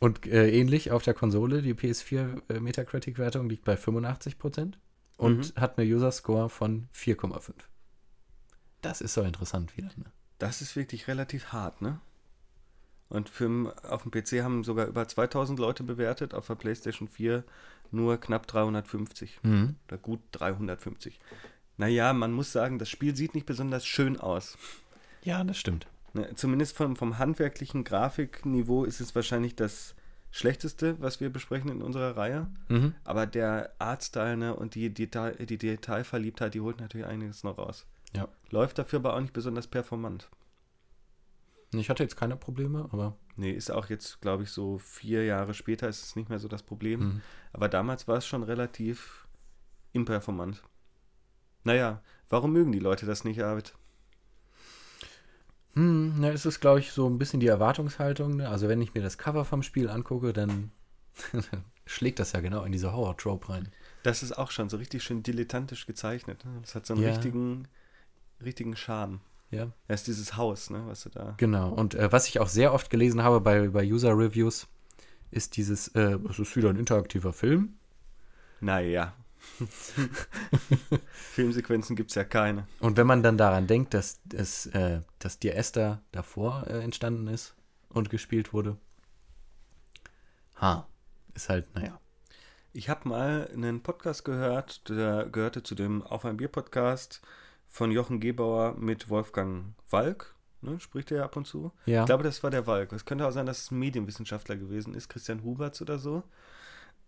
[0.00, 4.74] Und äh, ähnlich auf der Konsole, die PS4 äh, Metacritic-Wertung liegt bei 85%
[5.16, 7.54] und hat eine User-Score von 4,5.
[8.82, 9.88] Das ist so interessant wieder.
[9.96, 10.04] Ne?
[10.38, 12.00] Das ist wirklich relativ hart, ne?
[13.08, 17.44] Und für, auf dem PC haben sogar über 2000 Leute bewertet, auf der PlayStation 4
[17.92, 19.38] nur knapp 350.
[19.44, 19.76] Mhm.
[19.86, 21.20] Oder gut 350.
[21.76, 24.58] Naja, man muss sagen, das Spiel sieht nicht besonders schön aus.
[25.22, 25.86] Ja, das stimmt.
[26.16, 29.94] Ne, Zumindest vom, vom handwerklichen Grafikniveau ist es wahrscheinlich das
[30.30, 32.48] schlechteste, was wir besprechen in unserer Reihe.
[32.68, 32.94] Mhm.
[33.04, 37.86] Aber der Artstyle ne, und die, Detail, die Detailverliebtheit, die holt natürlich einiges noch raus.
[38.14, 38.28] Ja.
[38.50, 40.28] Läuft dafür aber auch nicht besonders performant.
[41.72, 45.52] Ich hatte jetzt keine Probleme, aber Nee, ist auch jetzt, glaube ich, so vier Jahre
[45.52, 47.00] später ist es nicht mehr so das Problem.
[47.00, 47.22] Mhm.
[47.52, 49.28] Aber damals war es schon relativ
[49.92, 50.62] imperformant.
[51.62, 53.74] Naja, warum mögen die Leute das nicht, Arvid?
[55.76, 58.36] Hm, na, es ist, glaube ich, so ein bisschen die Erwartungshaltung.
[58.36, 58.48] Ne?
[58.48, 60.70] Also, wenn ich mir das Cover vom Spiel angucke, dann
[61.86, 63.68] schlägt das ja genau in diese Horror-Trope rein.
[64.02, 66.44] Das ist auch schon so richtig schön dilettantisch gezeichnet.
[66.44, 66.58] Ne?
[66.62, 67.10] Das hat so einen Ja.
[67.10, 67.68] richtigen,
[68.42, 69.20] richtigen Charme.
[69.52, 71.34] Ja, Das ist dieses Haus, ne, was du da.
[71.36, 71.70] genau.
[71.72, 74.66] Und äh, was ich auch sehr oft gelesen habe bei, bei User-Reviews,
[75.30, 77.74] ist dieses, äh, es ist wieder ein interaktiver Film.
[78.60, 79.12] Naja.
[81.12, 82.66] Filmsequenzen gibt es ja keine.
[82.80, 87.28] Und wenn man dann daran denkt, dass, es, äh, dass die Esther davor äh, entstanden
[87.28, 87.54] ist
[87.88, 88.76] und gespielt wurde,
[90.60, 90.86] ha,
[91.34, 91.98] ist halt, naja.
[92.72, 97.22] Ich habe mal einen Podcast gehört, der gehörte zu dem Auf ein Bier Podcast
[97.66, 100.34] von Jochen Gebauer mit Wolfgang Walk.
[100.62, 101.72] Ne, spricht er ja ab und zu.
[101.84, 102.00] Ja.
[102.00, 102.92] Ich glaube, das war der Walk.
[102.92, 106.22] Es könnte auch sein, dass es ein Medienwissenschaftler gewesen ist, Christian Huberts oder so.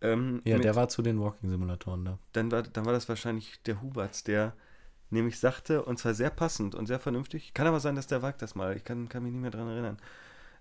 [0.01, 2.18] Ähm, Ja, mit- der war zu den Walking-Simulatoren da.
[2.32, 4.55] dann, war, dann war das wahrscheinlich der Huberts, der
[5.11, 7.55] nämlich sagte, und zwar sehr passend und sehr vernünftig.
[7.55, 9.68] Kann aber sein, dass der Walk das mal, ich kann, kann mich nicht mehr dran
[9.68, 9.96] erinnern,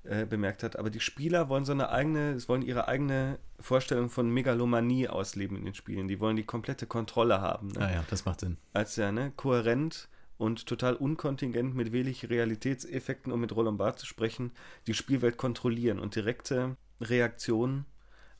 [0.06, 0.80] äh, bemerkt hat.
[0.80, 5.58] Aber die Spieler wollen so eine eigene, es wollen ihre eigene Vorstellung von Megalomanie ausleben
[5.58, 6.08] in den Spielen.
[6.08, 7.68] Die wollen die komplette Kontrolle haben.
[7.74, 7.80] Ne?
[7.82, 8.58] Ah ja, das macht Sinn.
[8.74, 10.08] als ja ne, kohärent
[10.38, 14.52] und total unkontingent mit wenig Realitätseffekten, um mit Roland Barth zu sprechen,
[14.88, 17.86] die Spielwelt kontrollieren und direkte Reaktionen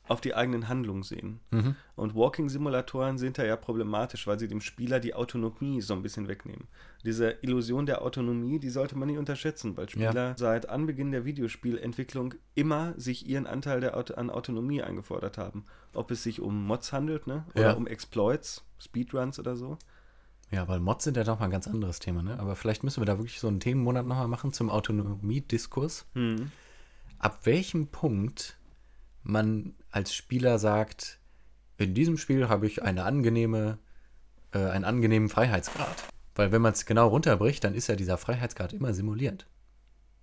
[0.08, 1.40] auf die eigenen Handlungen sehen.
[1.50, 1.76] Mhm.
[1.96, 6.28] Und Walking-Simulatoren sind da ja problematisch, weil sie dem Spieler die Autonomie so ein bisschen
[6.28, 6.66] wegnehmen.
[7.04, 9.90] Diese Illusion der Autonomie, die sollte man nicht unterschätzen, weil Ja.
[9.90, 15.64] Spieler seit Anbeginn der Videospielentwicklung immer sich ihren Anteil der Auto an Autonomie eingefordert haben.
[15.94, 17.44] Ob es sich um Mods handelt, ne?
[17.54, 17.72] Oder Ja.
[17.74, 19.78] um Exploits, Speedruns oder so.
[20.50, 22.38] Ja, weil Mods sind ja doch mal ein ganz anderes Thema, ne?
[22.40, 26.06] Aber vielleicht müssen wir da wirklich so einen Themenmonat nochmal machen zum Autonomiediskurs.
[26.14, 26.50] Hm.
[27.18, 28.56] Ab welchem Punkt
[29.28, 31.18] man als Spieler sagt,
[31.76, 33.78] in diesem Spiel habe ich eine angenehme,
[34.52, 36.04] äh, einen angenehmen Freiheitsgrad.
[36.34, 39.46] Weil wenn man es genau runterbricht, dann ist ja dieser Freiheitsgrad immer simuliert.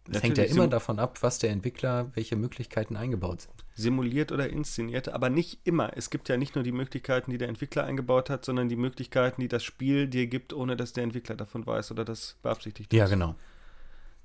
[0.10, 3.53] Es hängt ja immer davon ab, was der Entwickler, welche Möglichkeiten eingebaut sind.
[3.74, 5.97] Simuliert oder inszeniert, aber nicht immer.
[5.97, 9.41] Es gibt ja nicht nur die Möglichkeiten, die der Entwickler eingebaut hat, sondern die Möglichkeiten,
[9.41, 13.06] die das Spiel dir gibt, ohne dass der Entwickler davon weiß oder das beabsichtigt Ja,
[13.06, 13.10] ist.
[13.10, 13.36] genau.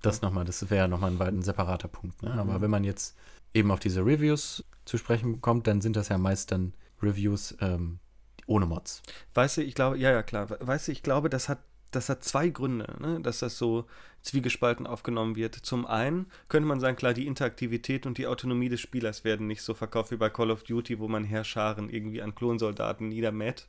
[0.02, 2.22] Das nochmal, das wäre nochmal ein, ein separater Punkt.
[2.22, 2.32] Ne?
[2.34, 3.16] Aber wenn man jetzt
[3.54, 7.98] eben auf diese Reviews zu sprechen kommt, dann sind das ja meist dann Reviews ähm,
[8.46, 9.02] ohne Mods.
[9.34, 10.48] Weißt du, ich glaube, ja, ja, klar.
[10.60, 11.60] Weißt du, ich glaube, das hat,
[11.92, 13.20] das hat zwei Gründe, ne?
[13.20, 13.86] dass das so
[14.22, 15.54] zwiegespalten aufgenommen wird.
[15.54, 19.62] Zum einen könnte man sagen, klar, die Interaktivität und die Autonomie des Spielers werden nicht
[19.62, 23.66] so verkauft wie bei Call of Duty, wo man Heerscharen irgendwie an Klonsoldaten niedermäht.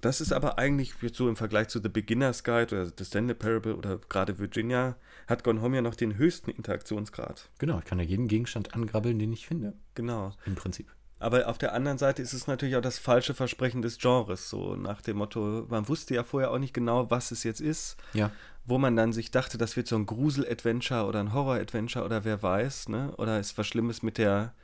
[0.00, 3.34] Das ist aber eigentlich jetzt so im Vergleich zu The Beginner's Guide oder The Stanley
[3.34, 4.96] Parable oder gerade Virginia,
[5.30, 7.48] hat Gone Home ja noch den höchsten Interaktionsgrad.
[7.58, 10.32] Genau, ich kann ja jeden Gegenstand angrabbeln, den ich finde, Genau.
[10.46, 10.88] im Prinzip.
[11.18, 14.74] Aber auf der anderen Seite ist es natürlich auch das falsche Versprechen des Genres, so
[14.74, 18.30] nach dem Motto, man wusste ja vorher auch nicht genau, was es jetzt ist, Ja,
[18.64, 22.42] wo man dann sich dachte, das wird so ein Grusel-Adventure oder ein Horror-Adventure oder wer
[22.42, 23.12] weiß, ne?
[23.18, 24.54] Oder ist was Schlimmes mit der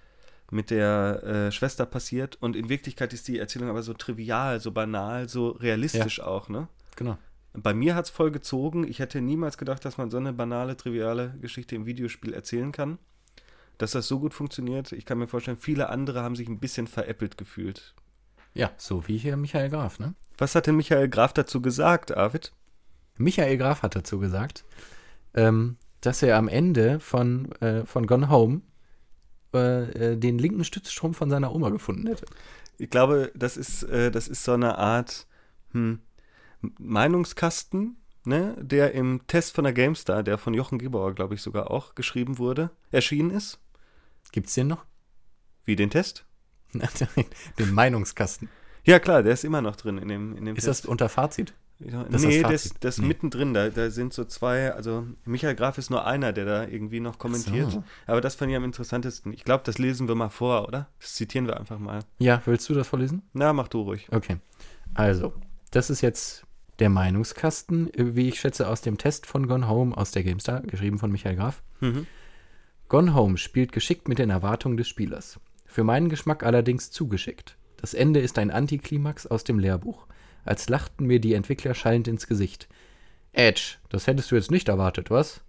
[0.50, 4.70] mit der äh, Schwester passiert und in Wirklichkeit ist die Erzählung aber so trivial, so
[4.70, 6.68] banal, so realistisch auch, ne?
[6.94, 7.18] genau.
[7.56, 8.86] Bei mir hat es voll gezogen.
[8.86, 12.98] Ich hätte niemals gedacht, dass man so eine banale, triviale Geschichte im Videospiel erzählen kann.
[13.78, 14.92] Dass das so gut funktioniert.
[14.92, 17.94] Ich kann mir vorstellen, viele andere haben sich ein bisschen veräppelt gefühlt.
[18.54, 20.14] Ja, so wie hier Michael Graf, ne?
[20.38, 22.52] Was hat denn Michael Graf dazu gesagt, Arvid?
[23.18, 24.64] Michael Graf hat dazu gesagt,
[25.34, 28.62] ähm, dass er am Ende von, äh, von Gone Home
[29.54, 32.26] äh, äh, den linken Stützstrom von seiner Oma gefunden hätte.
[32.78, 35.26] Ich glaube, das ist, äh, das ist so eine Art
[35.72, 36.00] hm,
[36.60, 41.70] Meinungskasten, ne, der im Test von der GameStar, der von Jochen Gebauer, glaube ich, sogar
[41.70, 43.58] auch geschrieben wurde, erschienen ist.
[44.32, 44.84] Gibt's den noch?
[45.64, 46.24] Wie den Test?
[47.58, 48.48] den Meinungskasten.
[48.84, 50.84] Ja, klar, der ist immer noch drin in dem, in dem Ist Test.
[50.84, 51.54] das unter Fazit?
[51.78, 53.06] Das ist nee, das das Nee.
[53.08, 57.00] mittendrin, da, da sind so zwei, also Michael Graf ist nur einer, der da irgendwie
[57.00, 57.70] noch kommentiert.
[57.70, 57.84] so.
[58.06, 59.32] Aber das fand ich am interessantesten.
[59.34, 60.88] Ich glaube, das lesen wir mal vor, oder?
[61.00, 62.00] Das zitieren wir einfach mal.
[62.18, 63.22] Ja, willst du das vorlesen?
[63.34, 64.08] Na, mach du ruhig.
[64.10, 64.38] Okay.
[64.94, 65.34] Also,
[65.70, 66.45] das ist jetzt
[66.78, 70.60] der Meinungskasten, äh, wie ich schätze, aus dem Test von Gone Home aus der GameStar,
[70.62, 71.62] geschrieben von Michael Graf.
[71.80, 72.06] Mhm.
[72.88, 75.40] Gone Home spielt geschickt mit den Erwartungen des Spielers.
[75.64, 77.56] Für meinen Geschmack allerdings zugeschickt.
[77.76, 80.06] Das Ende ist ein Antiklimax aus dem Lehrbuch.
[80.44, 82.68] Als lachten mir die Entwickler schallend ins Gesicht.
[83.32, 85.42] Edge, das hättest du jetzt nicht erwartet, was?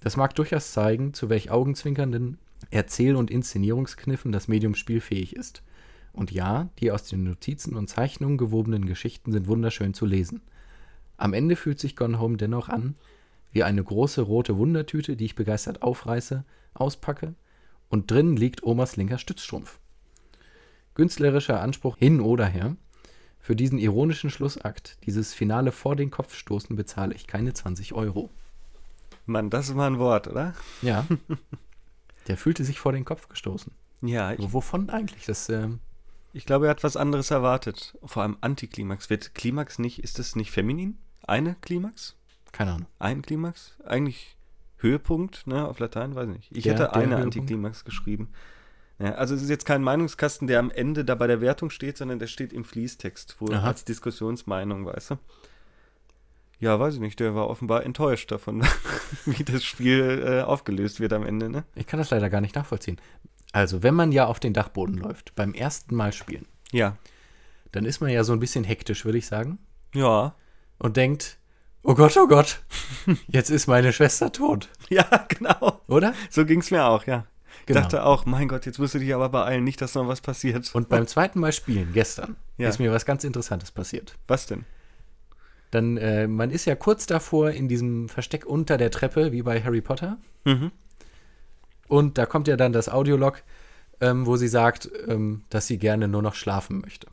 [0.00, 2.38] Das mag durchaus zeigen, zu welch augenzwinkernden
[2.70, 5.62] Erzähl- und Inszenierungskniffen das Medium spielfähig ist.
[6.12, 10.42] Und ja, die aus den Notizen und Zeichnungen gewobenen Geschichten sind wunderschön zu lesen.
[11.16, 12.94] Am Ende fühlt sich Gone Home dennoch an,
[13.52, 16.44] wie eine große rote Wundertüte, die ich begeistert aufreiße,
[16.74, 17.34] auspacke
[17.88, 19.78] und drin liegt Omas linker Stützstrumpf.
[20.94, 22.76] Künstlerischer Anspruch hin oder her.
[23.38, 28.30] Für diesen ironischen Schlussakt, dieses Finale vor den Kopf stoßen, bezahle ich keine 20 Euro.
[29.24, 30.54] Mann, das ist mal ein Wort, oder?
[30.82, 31.06] Ja.
[32.26, 33.72] Der fühlte sich vor den Kopf gestoßen.
[34.02, 35.26] Ja, ich, wovon eigentlich?
[35.26, 35.80] Das, ähm,
[36.32, 37.96] ich glaube, er hat was anderes erwartet.
[38.04, 39.10] Vor allem Antiklimax.
[39.10, 40.98] Wird Klimax nicht, ist das nicht feminin?
[41.26, 42.14] Eine Klimax?
[42.52, 42.86] keine Ahnung.
[42.98, 43.76] Ein Klimax?
[43.84, 44.36] Eigentlich
[44.78, 46.52] Höhepunkt, ne, auf Latein, weiß ich nicht.
[46.56, 47.36] Ich Der- hätte eine Höhepunkt?
[47.36, 48.30] Antiklimax geschrieben.
[48.98, 51.98] Ja, also es ist jetzt kein Meinungskasten, der am Ende da bei der Wertung steht,
[51.98, 53.66] sondern der steht im Fließtext, wo Aha.
[53.66, 55.18] als Diskussionsmeinung, weißt du?
[56.60, 58.62] Ja, weiß ich nicht, der war offenbar enttäuscht davon,
[59.26, 61.64] wie das Spiel äh, aufgelöst wird am Ende, ne?
[61.74, 62.98] Ich kann das leider gar nicht nachvollziehen.
[63.52, 66.96] Also, wenn man ja auf den Dachboden läuft, beim ersten Mal spielen, Ja.
[67.72, 69.58] dann ist man ja so ein bisschen hektisch, würde ich sagen.
[69.94, 70.34] Ja.
[70.78, 71.38] Und denkt,
[71.82, 72.62] oh Gott, oh Gott,
[73.28, 74.68] jetzt ist meine Schwester tot.
[74.88, 75.80] Ja, genau.
[75.88, 76.14] Oder?
[76.30, 77.26] So ging es mir auch, ja.
[77.60, 77.80] Ich Genau.
[77.80, 80.72] dachte auch, mein Gott, jetzt musst du dich aber beeilen, nicht, dass noch was passiert.
[80.74, 82.68] Und beim zweiten Mal spielen, gestern, Ja.
[82.68, 84.16] ist mir was ganz Interessantes passiert.
[84.28, 84.64] was denn?
[85.72, 89.60] Dann, äh, man ist ja kurz davor in diesem Versteck unter der Treppe, wie bei
[89.60, 90.18] Harry Potter.
[90.44, 90.70] Mhm.
[91.88, 93.42] Und da kommt ja dann das Audiolog,
[94.00, 97.08] ähm, wo sie sagt, ähm, dass sie gerne nur noch schlafen möchte.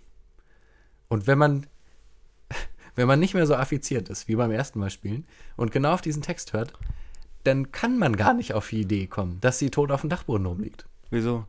[1.07, 1.65] Und wenn man,
[2.95, 5.25] wenn man nicht mehr so affiziert ist wie beim ersten Mal spielen
[5.55, 6.73] und genau auf diesen Text hört,
[7.43, 10.45] dann kann man gar nicht auf die Idee kommen, dass sie tot auf dem Dachboden
[10.45, 10.85] rumliegt.
[11.09, 11.45] Wieso?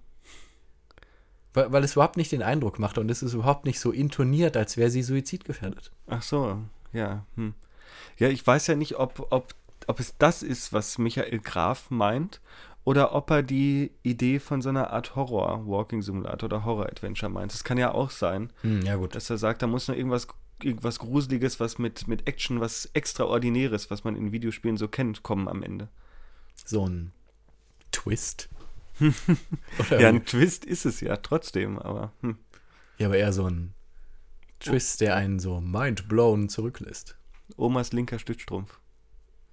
[1.53, 4.57] Weil, weil es überhaupt nicht den Eindruck macht und es ist überhaupt nicht so intoniert,
[4.57, 5.93] als wäre sie suizidgefährdet.
[6.09, 6.59] Ach so,
[6.93, 7.25] ja.
[7.37, 7.55] Hm.
[8.19, 9.55] Ja, ich weiß ja nicht, ob, ob,
[9.87, 12.41] ob es das ist, was Michael Graf meint,
[12.83, 17.53] oder ob er die Idee von so einer Art Horror-Walking-Simulator oder Horror-Adventure meint.
[17.55, 19.15] Das kann ja auch sein, Hm, ja, gut.
[19.15, 20.27] dass er sagt, da muss noch irgendwas,
[20.65, 25.49] irgendwas Gruseliges, was mit, mit Action, was Extraordinäres, was man in Videospielen so kennt, kommen
[25.49, 25.89] am Ende.
[26.65, 27.13] So ein
[27.93, 28.49] Twist.
[29.91, 32.39] Ja, ein Twist ist es ja trotzdem, aber hm.
[32.99, 33.75] ja, aber eher so ein
[34.61, 37.17] Twist, der einen so mind-blown zurücklässt.
[37.57, 38.79] Omas linker Stützstrumpf.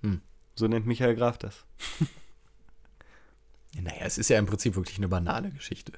[0.01, 0.22] Hm.
[0.53, 1.66] So nennt Michael Graf das.
[3.80, 5.93] Naja, es ist ja im Prinzip wirklich eine banale Geschichte.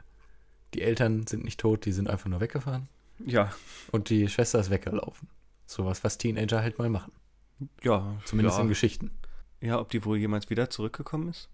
[0.73, 2.87] Die Eltern sind nicht tot, die sind einfach nur weggefahren.
[3.25, 3.51] Ja.
[3.91, 5.27] Und die Schwester ist weggelaufen.
[5.65, 7.11] Sowas, was Teenager halt mal machen.
[7.81, 8.17] Ja.
[8.25, 8.63] Zumindest ja.
[8.63, 9.11] in Geschichten.
[9.61, 11.49] Ja, ob die wohl jemals wieder zurückgekommen ist?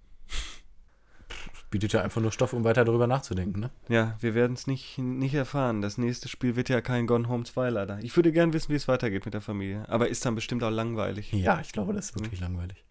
[1.69, 3.69] Bietet ja einfach nur Stoff, um weiter darüber nachzudenken, ne?
[3.87, 5.83] Ja, wir werden es nicht, nicht erfahren.
[5.83, 7.99] Das nächste Spiel wird ja kein Gone Home 2 leider.
[8.01, 9.87] Ich würde gern wissen, wie es weitergeht mit der Familie.
[9.87, 11.31] Aber ist dann bestimmt auch langweilig.
[11.31, 12.83] Ja, ich glaube, das ist wirklich langweilig.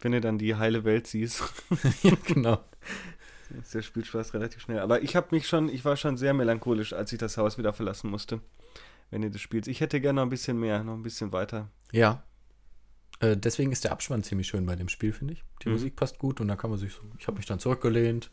[0.00, 1.42] Wenn du dann die heile Welt siehst,
[2.02, 2.58] ja, genau.
[3.60, 4.78] Ist der Spielspaß relativ schnell.
[4.80, 7.72] Aber ich habe mich schon, ich war schon sehr melancholisch, als ich das Haus wieder
[7.72, 8.40] verlassen musste.
[9.10, 9.66] Wenn ihr das spielt.
[9.68, 11.68] Ich hätte gerne noch ein bisschen mehr, noch ein bisschen weiter.
[11.92, 12.22] Ja.
[13.20, 15.44] Äh, deswegen ist der Abspann ziemlich schön bei dem Spiel, finde ich.
[15.62, 15.74] Die Mhm.
[15.74, 17.00] Musik passt gut und da kann man sich so.
[17.18, 18.30] Ich habe mich dann zurückgelehnt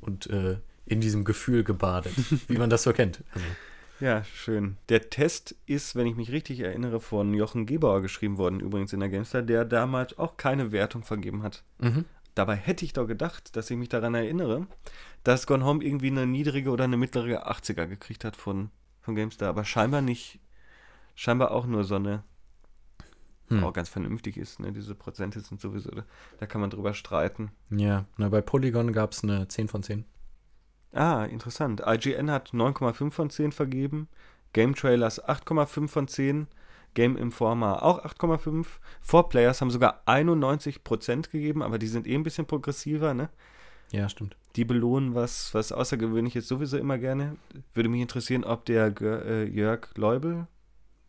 [0.00, 2.12] und äh, in diesem Gefühl gebadet,
[2.48, 3.24] wie man das so kennt.
[3.32, 3.46] Also,
[3.98, 4.76] Ja, schön.
[4.90, 9.00] Der Test ist, wenn ich mich richtig erinnere, von Jochen Gebauer geschrieben worden, übrigens in
[9.00, 11.64] der Gamestar, der damals auch keine Wertung vergeben hat.
[11.78, 12.04] mhm.
[12.36, 14.66] Dabei hätte ich doch gedacht, dass ich mich daran erinnere,
[15.24, 18.70] dass Gone Home irgendwie eine niedrige oder eine mittlere 80er gekriegt hat von,
[19.00, 20.38] von GameStar, aber scheinbar nicht.
[21.14, 22.22] Scheinbar auch nur so eine,
[23.48, 23.62] Hm.
[23.64, 24.72] auch ganz vernünftig ist, ne?
[24.72, 25.90] Diese Prozente sind sowieso,
[26.38, 27.52] da kann man drüber streiten.
[27.70, 30.04] Ja, na, bei Polygon gab es eine 10 von 10.
[30.92, 31.82] Ah, interessant.
[31.86, 34.08] IGN hat 9,5 von 10 vergeben,
[34.52, 36.48] Game Trailers 8,5 von 10,
[36.96, 38.66] Game Informer auch 8,5.
[39.08, 43.28] 4Players haben sogar 91% gegeben, aber die sind eh ein bisschen progressiver, ne?
[43.92, 44.36] Ja, stimmt.
[44.56, 47.36] Die belohnen was, was Außergewöhnliches sowieso immer gerne.
[47.74, 50.46] Würde mich interessieren, ob der äh, Jörg Leubel,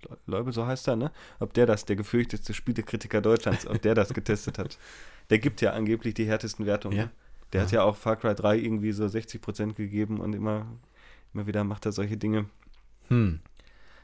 [0.08, 1.12] Le- Leubel, so heißt er, ne?
[1.40, 4.78] Ob der das, der gefürchtetste Spielekritiker Deutschlands, ob der das getestet hat.
[5.30, 6.98] Der gibt ja angeblich die härtesten Wertungen.
[6.98, 7.10] Ja.
[7.52, 10.66] Der hat ja auch Far Cry 3 irgendwie so 60% gegeben und immer,
[11.34, 12.46] immer wieder macht er solche Dinge.
[13.10, 13.40] Hm,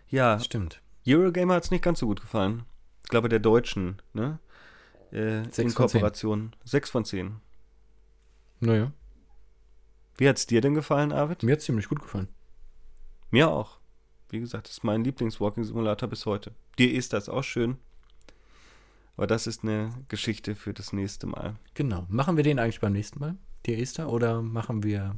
[0.09, 0.81] Ja, stimmt.
[1.07, 2.63] Eurogamer hat es nicht ganz so gut gefallen.
[3.03, 4.39] Ich glaube, der Deutschen, ne?
[5.11, 5.99] Äh, Sechs in von zehn.
[6.01, 6.55] Kooperation.
[6.65, 7.35] 6 von 10.
[8.61, 8.91] Naja,
[10.17, 11.43] Wie hat es dir denn gefallen, Arvid?
[11.43, 12.29] mir hat es ziemlich gut gefallen.
[13.29, 13.79] Mir auch.
[14.29, 16.53] Wie gesagt, das ist mein Lieblings-Walking-Simulator bis heute.
[16.79, 17.77] Dir ist das auch schön.
[19.17, 21.55] Aber das ist eine Geschichte für das nächste Mal.
[21.75, 22.05] Genau.
[22.09, 23.35] Machen wir den eigentlich beim nächsten Mal,
[23.67, 25.15] der Esther, oder machen wir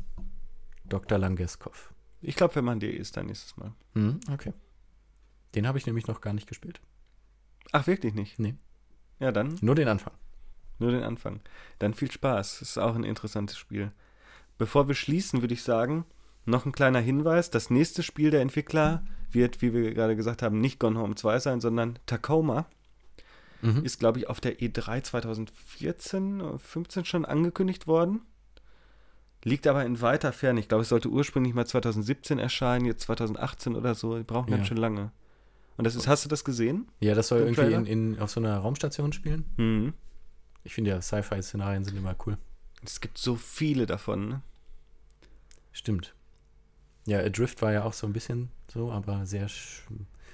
[0.85, 1.17] Dr.
[1.17, 1.93] Langeskov?
[2.21, 3.71] Ich glaube, wir machen dir ist dann nächstes Mal.
[3.93, 4.51] Hm, okay.
[5.55, 6.81] Den habe ich nämlich noch gar nicht gespielt.
[7.71, 8.39] Ach, wirklich nicht?
[8.39, 8.55] Nee.
[9.19, 10.13] Ja, dann Nur den Anfang.
[10.79, 11.39] nur den Anfang.
[11.79, 12.61] Dann viel Spaß.
[12.61, 13.91] Ist auch ein interessantes Spiel.
[14.57, 16.05] Bevor wir schließen, würde ich sagen,
[16.45, 17.49] noch ein kleiner Hinweis.
[17.49, 21.39] Das nächste Spiel der Entwickler wird, wie wir gerade gesagt haben, nicht Gone Home 2
[21.39, 22.65] sein, sondern Tacoma.
[23.61, 23.83] Mhm.
[23.83, 28.21] Ist, glaube ich, auf der E E3 2014, oder 15 schon angekündigt worden.
[29.43, 30.59] Liegt aber in weiter Ferne.
[30.59, 34.17] Ich glaube, es sollte ursprünglich mal 2017 erscheinen, jetzt 2018 oder so.
[34.17, 34.57] Die brauchen Ja.
[34.57, 35.11] ganz schön lange.
[35.77, 36.87] Und das ist, hast du das gesehen?
[36.99, 39.45] Ja, das soll irgendwie in, in, auf so einer Raumstation spielen.
[39.57, 39.93] Mhm.
[40.63, 42.37] Ich finde ja, Sci-Fi-Szenarien sind immer cool.
[42.83, 44.29] Es gibt so viele davon.
[44.29, 44.41] Ne?
[45.71, 46.15] Stimmt.
[47.05, 49.47] Ja, Adrift war ja auch so ein bisschen so, aber sehr.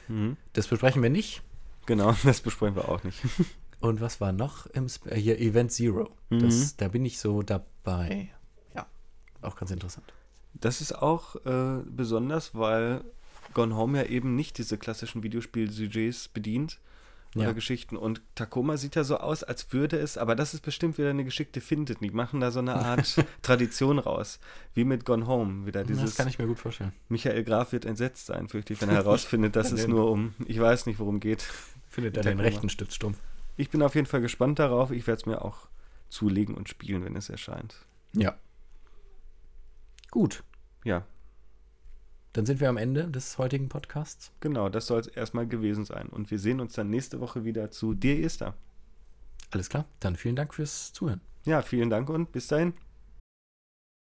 [0.07, 0.37] Mhm.
[0.53, 1.41] Das besprechen wir nicht.
[1.85, 3.19] Genau, das besprechen wir auch nicht.
[3.81, 6.11] Und was war noch im Sp äh, hier Event Zero?
[6.29, 8.29] Das, Da bin ich so dabei.
[8.75, 8.85] Ja,
[9.41, 10.13] auch ganz interessant.
[10.53, 13.03] Das ist auch äh, besonders, weil
[13.53, 16.79] Gone Home ja eben nicht diese klassischen Videospiel-Sujets bedient
[17.35, 17.51] oder Ja.
[17.53, 17.95] Geschichten.
[17.95, 21.23] Und Tacoma sieht ja so aus, als würde es, aber das ist bestimmt wieder eine
[21.23, 21.95] geschickte Finte.
[21.95, 24.39] Die machen da so eine Art Tradition raus.
[24.73, 25.65] Wie mit Gone Home.
[25.65, 26.91] Wieder das dieses kann ich mir gut vorstellen.
[27.09, 30.59] Michael Graf wird entsetzt sein, fürchte ich, wenn er herausfindet, dass es nur um, ich
[30.59, 31.45] weiß nicht, worum geht.
[31.89, 33.17] Findet er den rechten Stützstumpf.
[33.57, 34.91] Ich bin auf jeden Fall gespannt darauf.
[34.91, 35.67] Ich werde es mir auch
[36.09, 37.75] zulegen und spielen, wenn es erscheint.
[38.13, 38.35] Ja.
[40.09, 40.43] Gut.
[40.83, 41.05] Ja,
[42.33, 44.31] Dann sind wir am Ende des heutigen Podcasts.
[44.39, 46.07] genau, das soll es erstmal gewesen sein.
[46.07, 48.55] Und wir sehen uns dann nächste Woche wieder zu Dir Esther.
[49.51, 49.85] Alles klar.
[49.99, 51.19] Dann vielen Dank fürs Zuhören.
[51.45, 52.73] Ja, vielen Dank und bis dahin.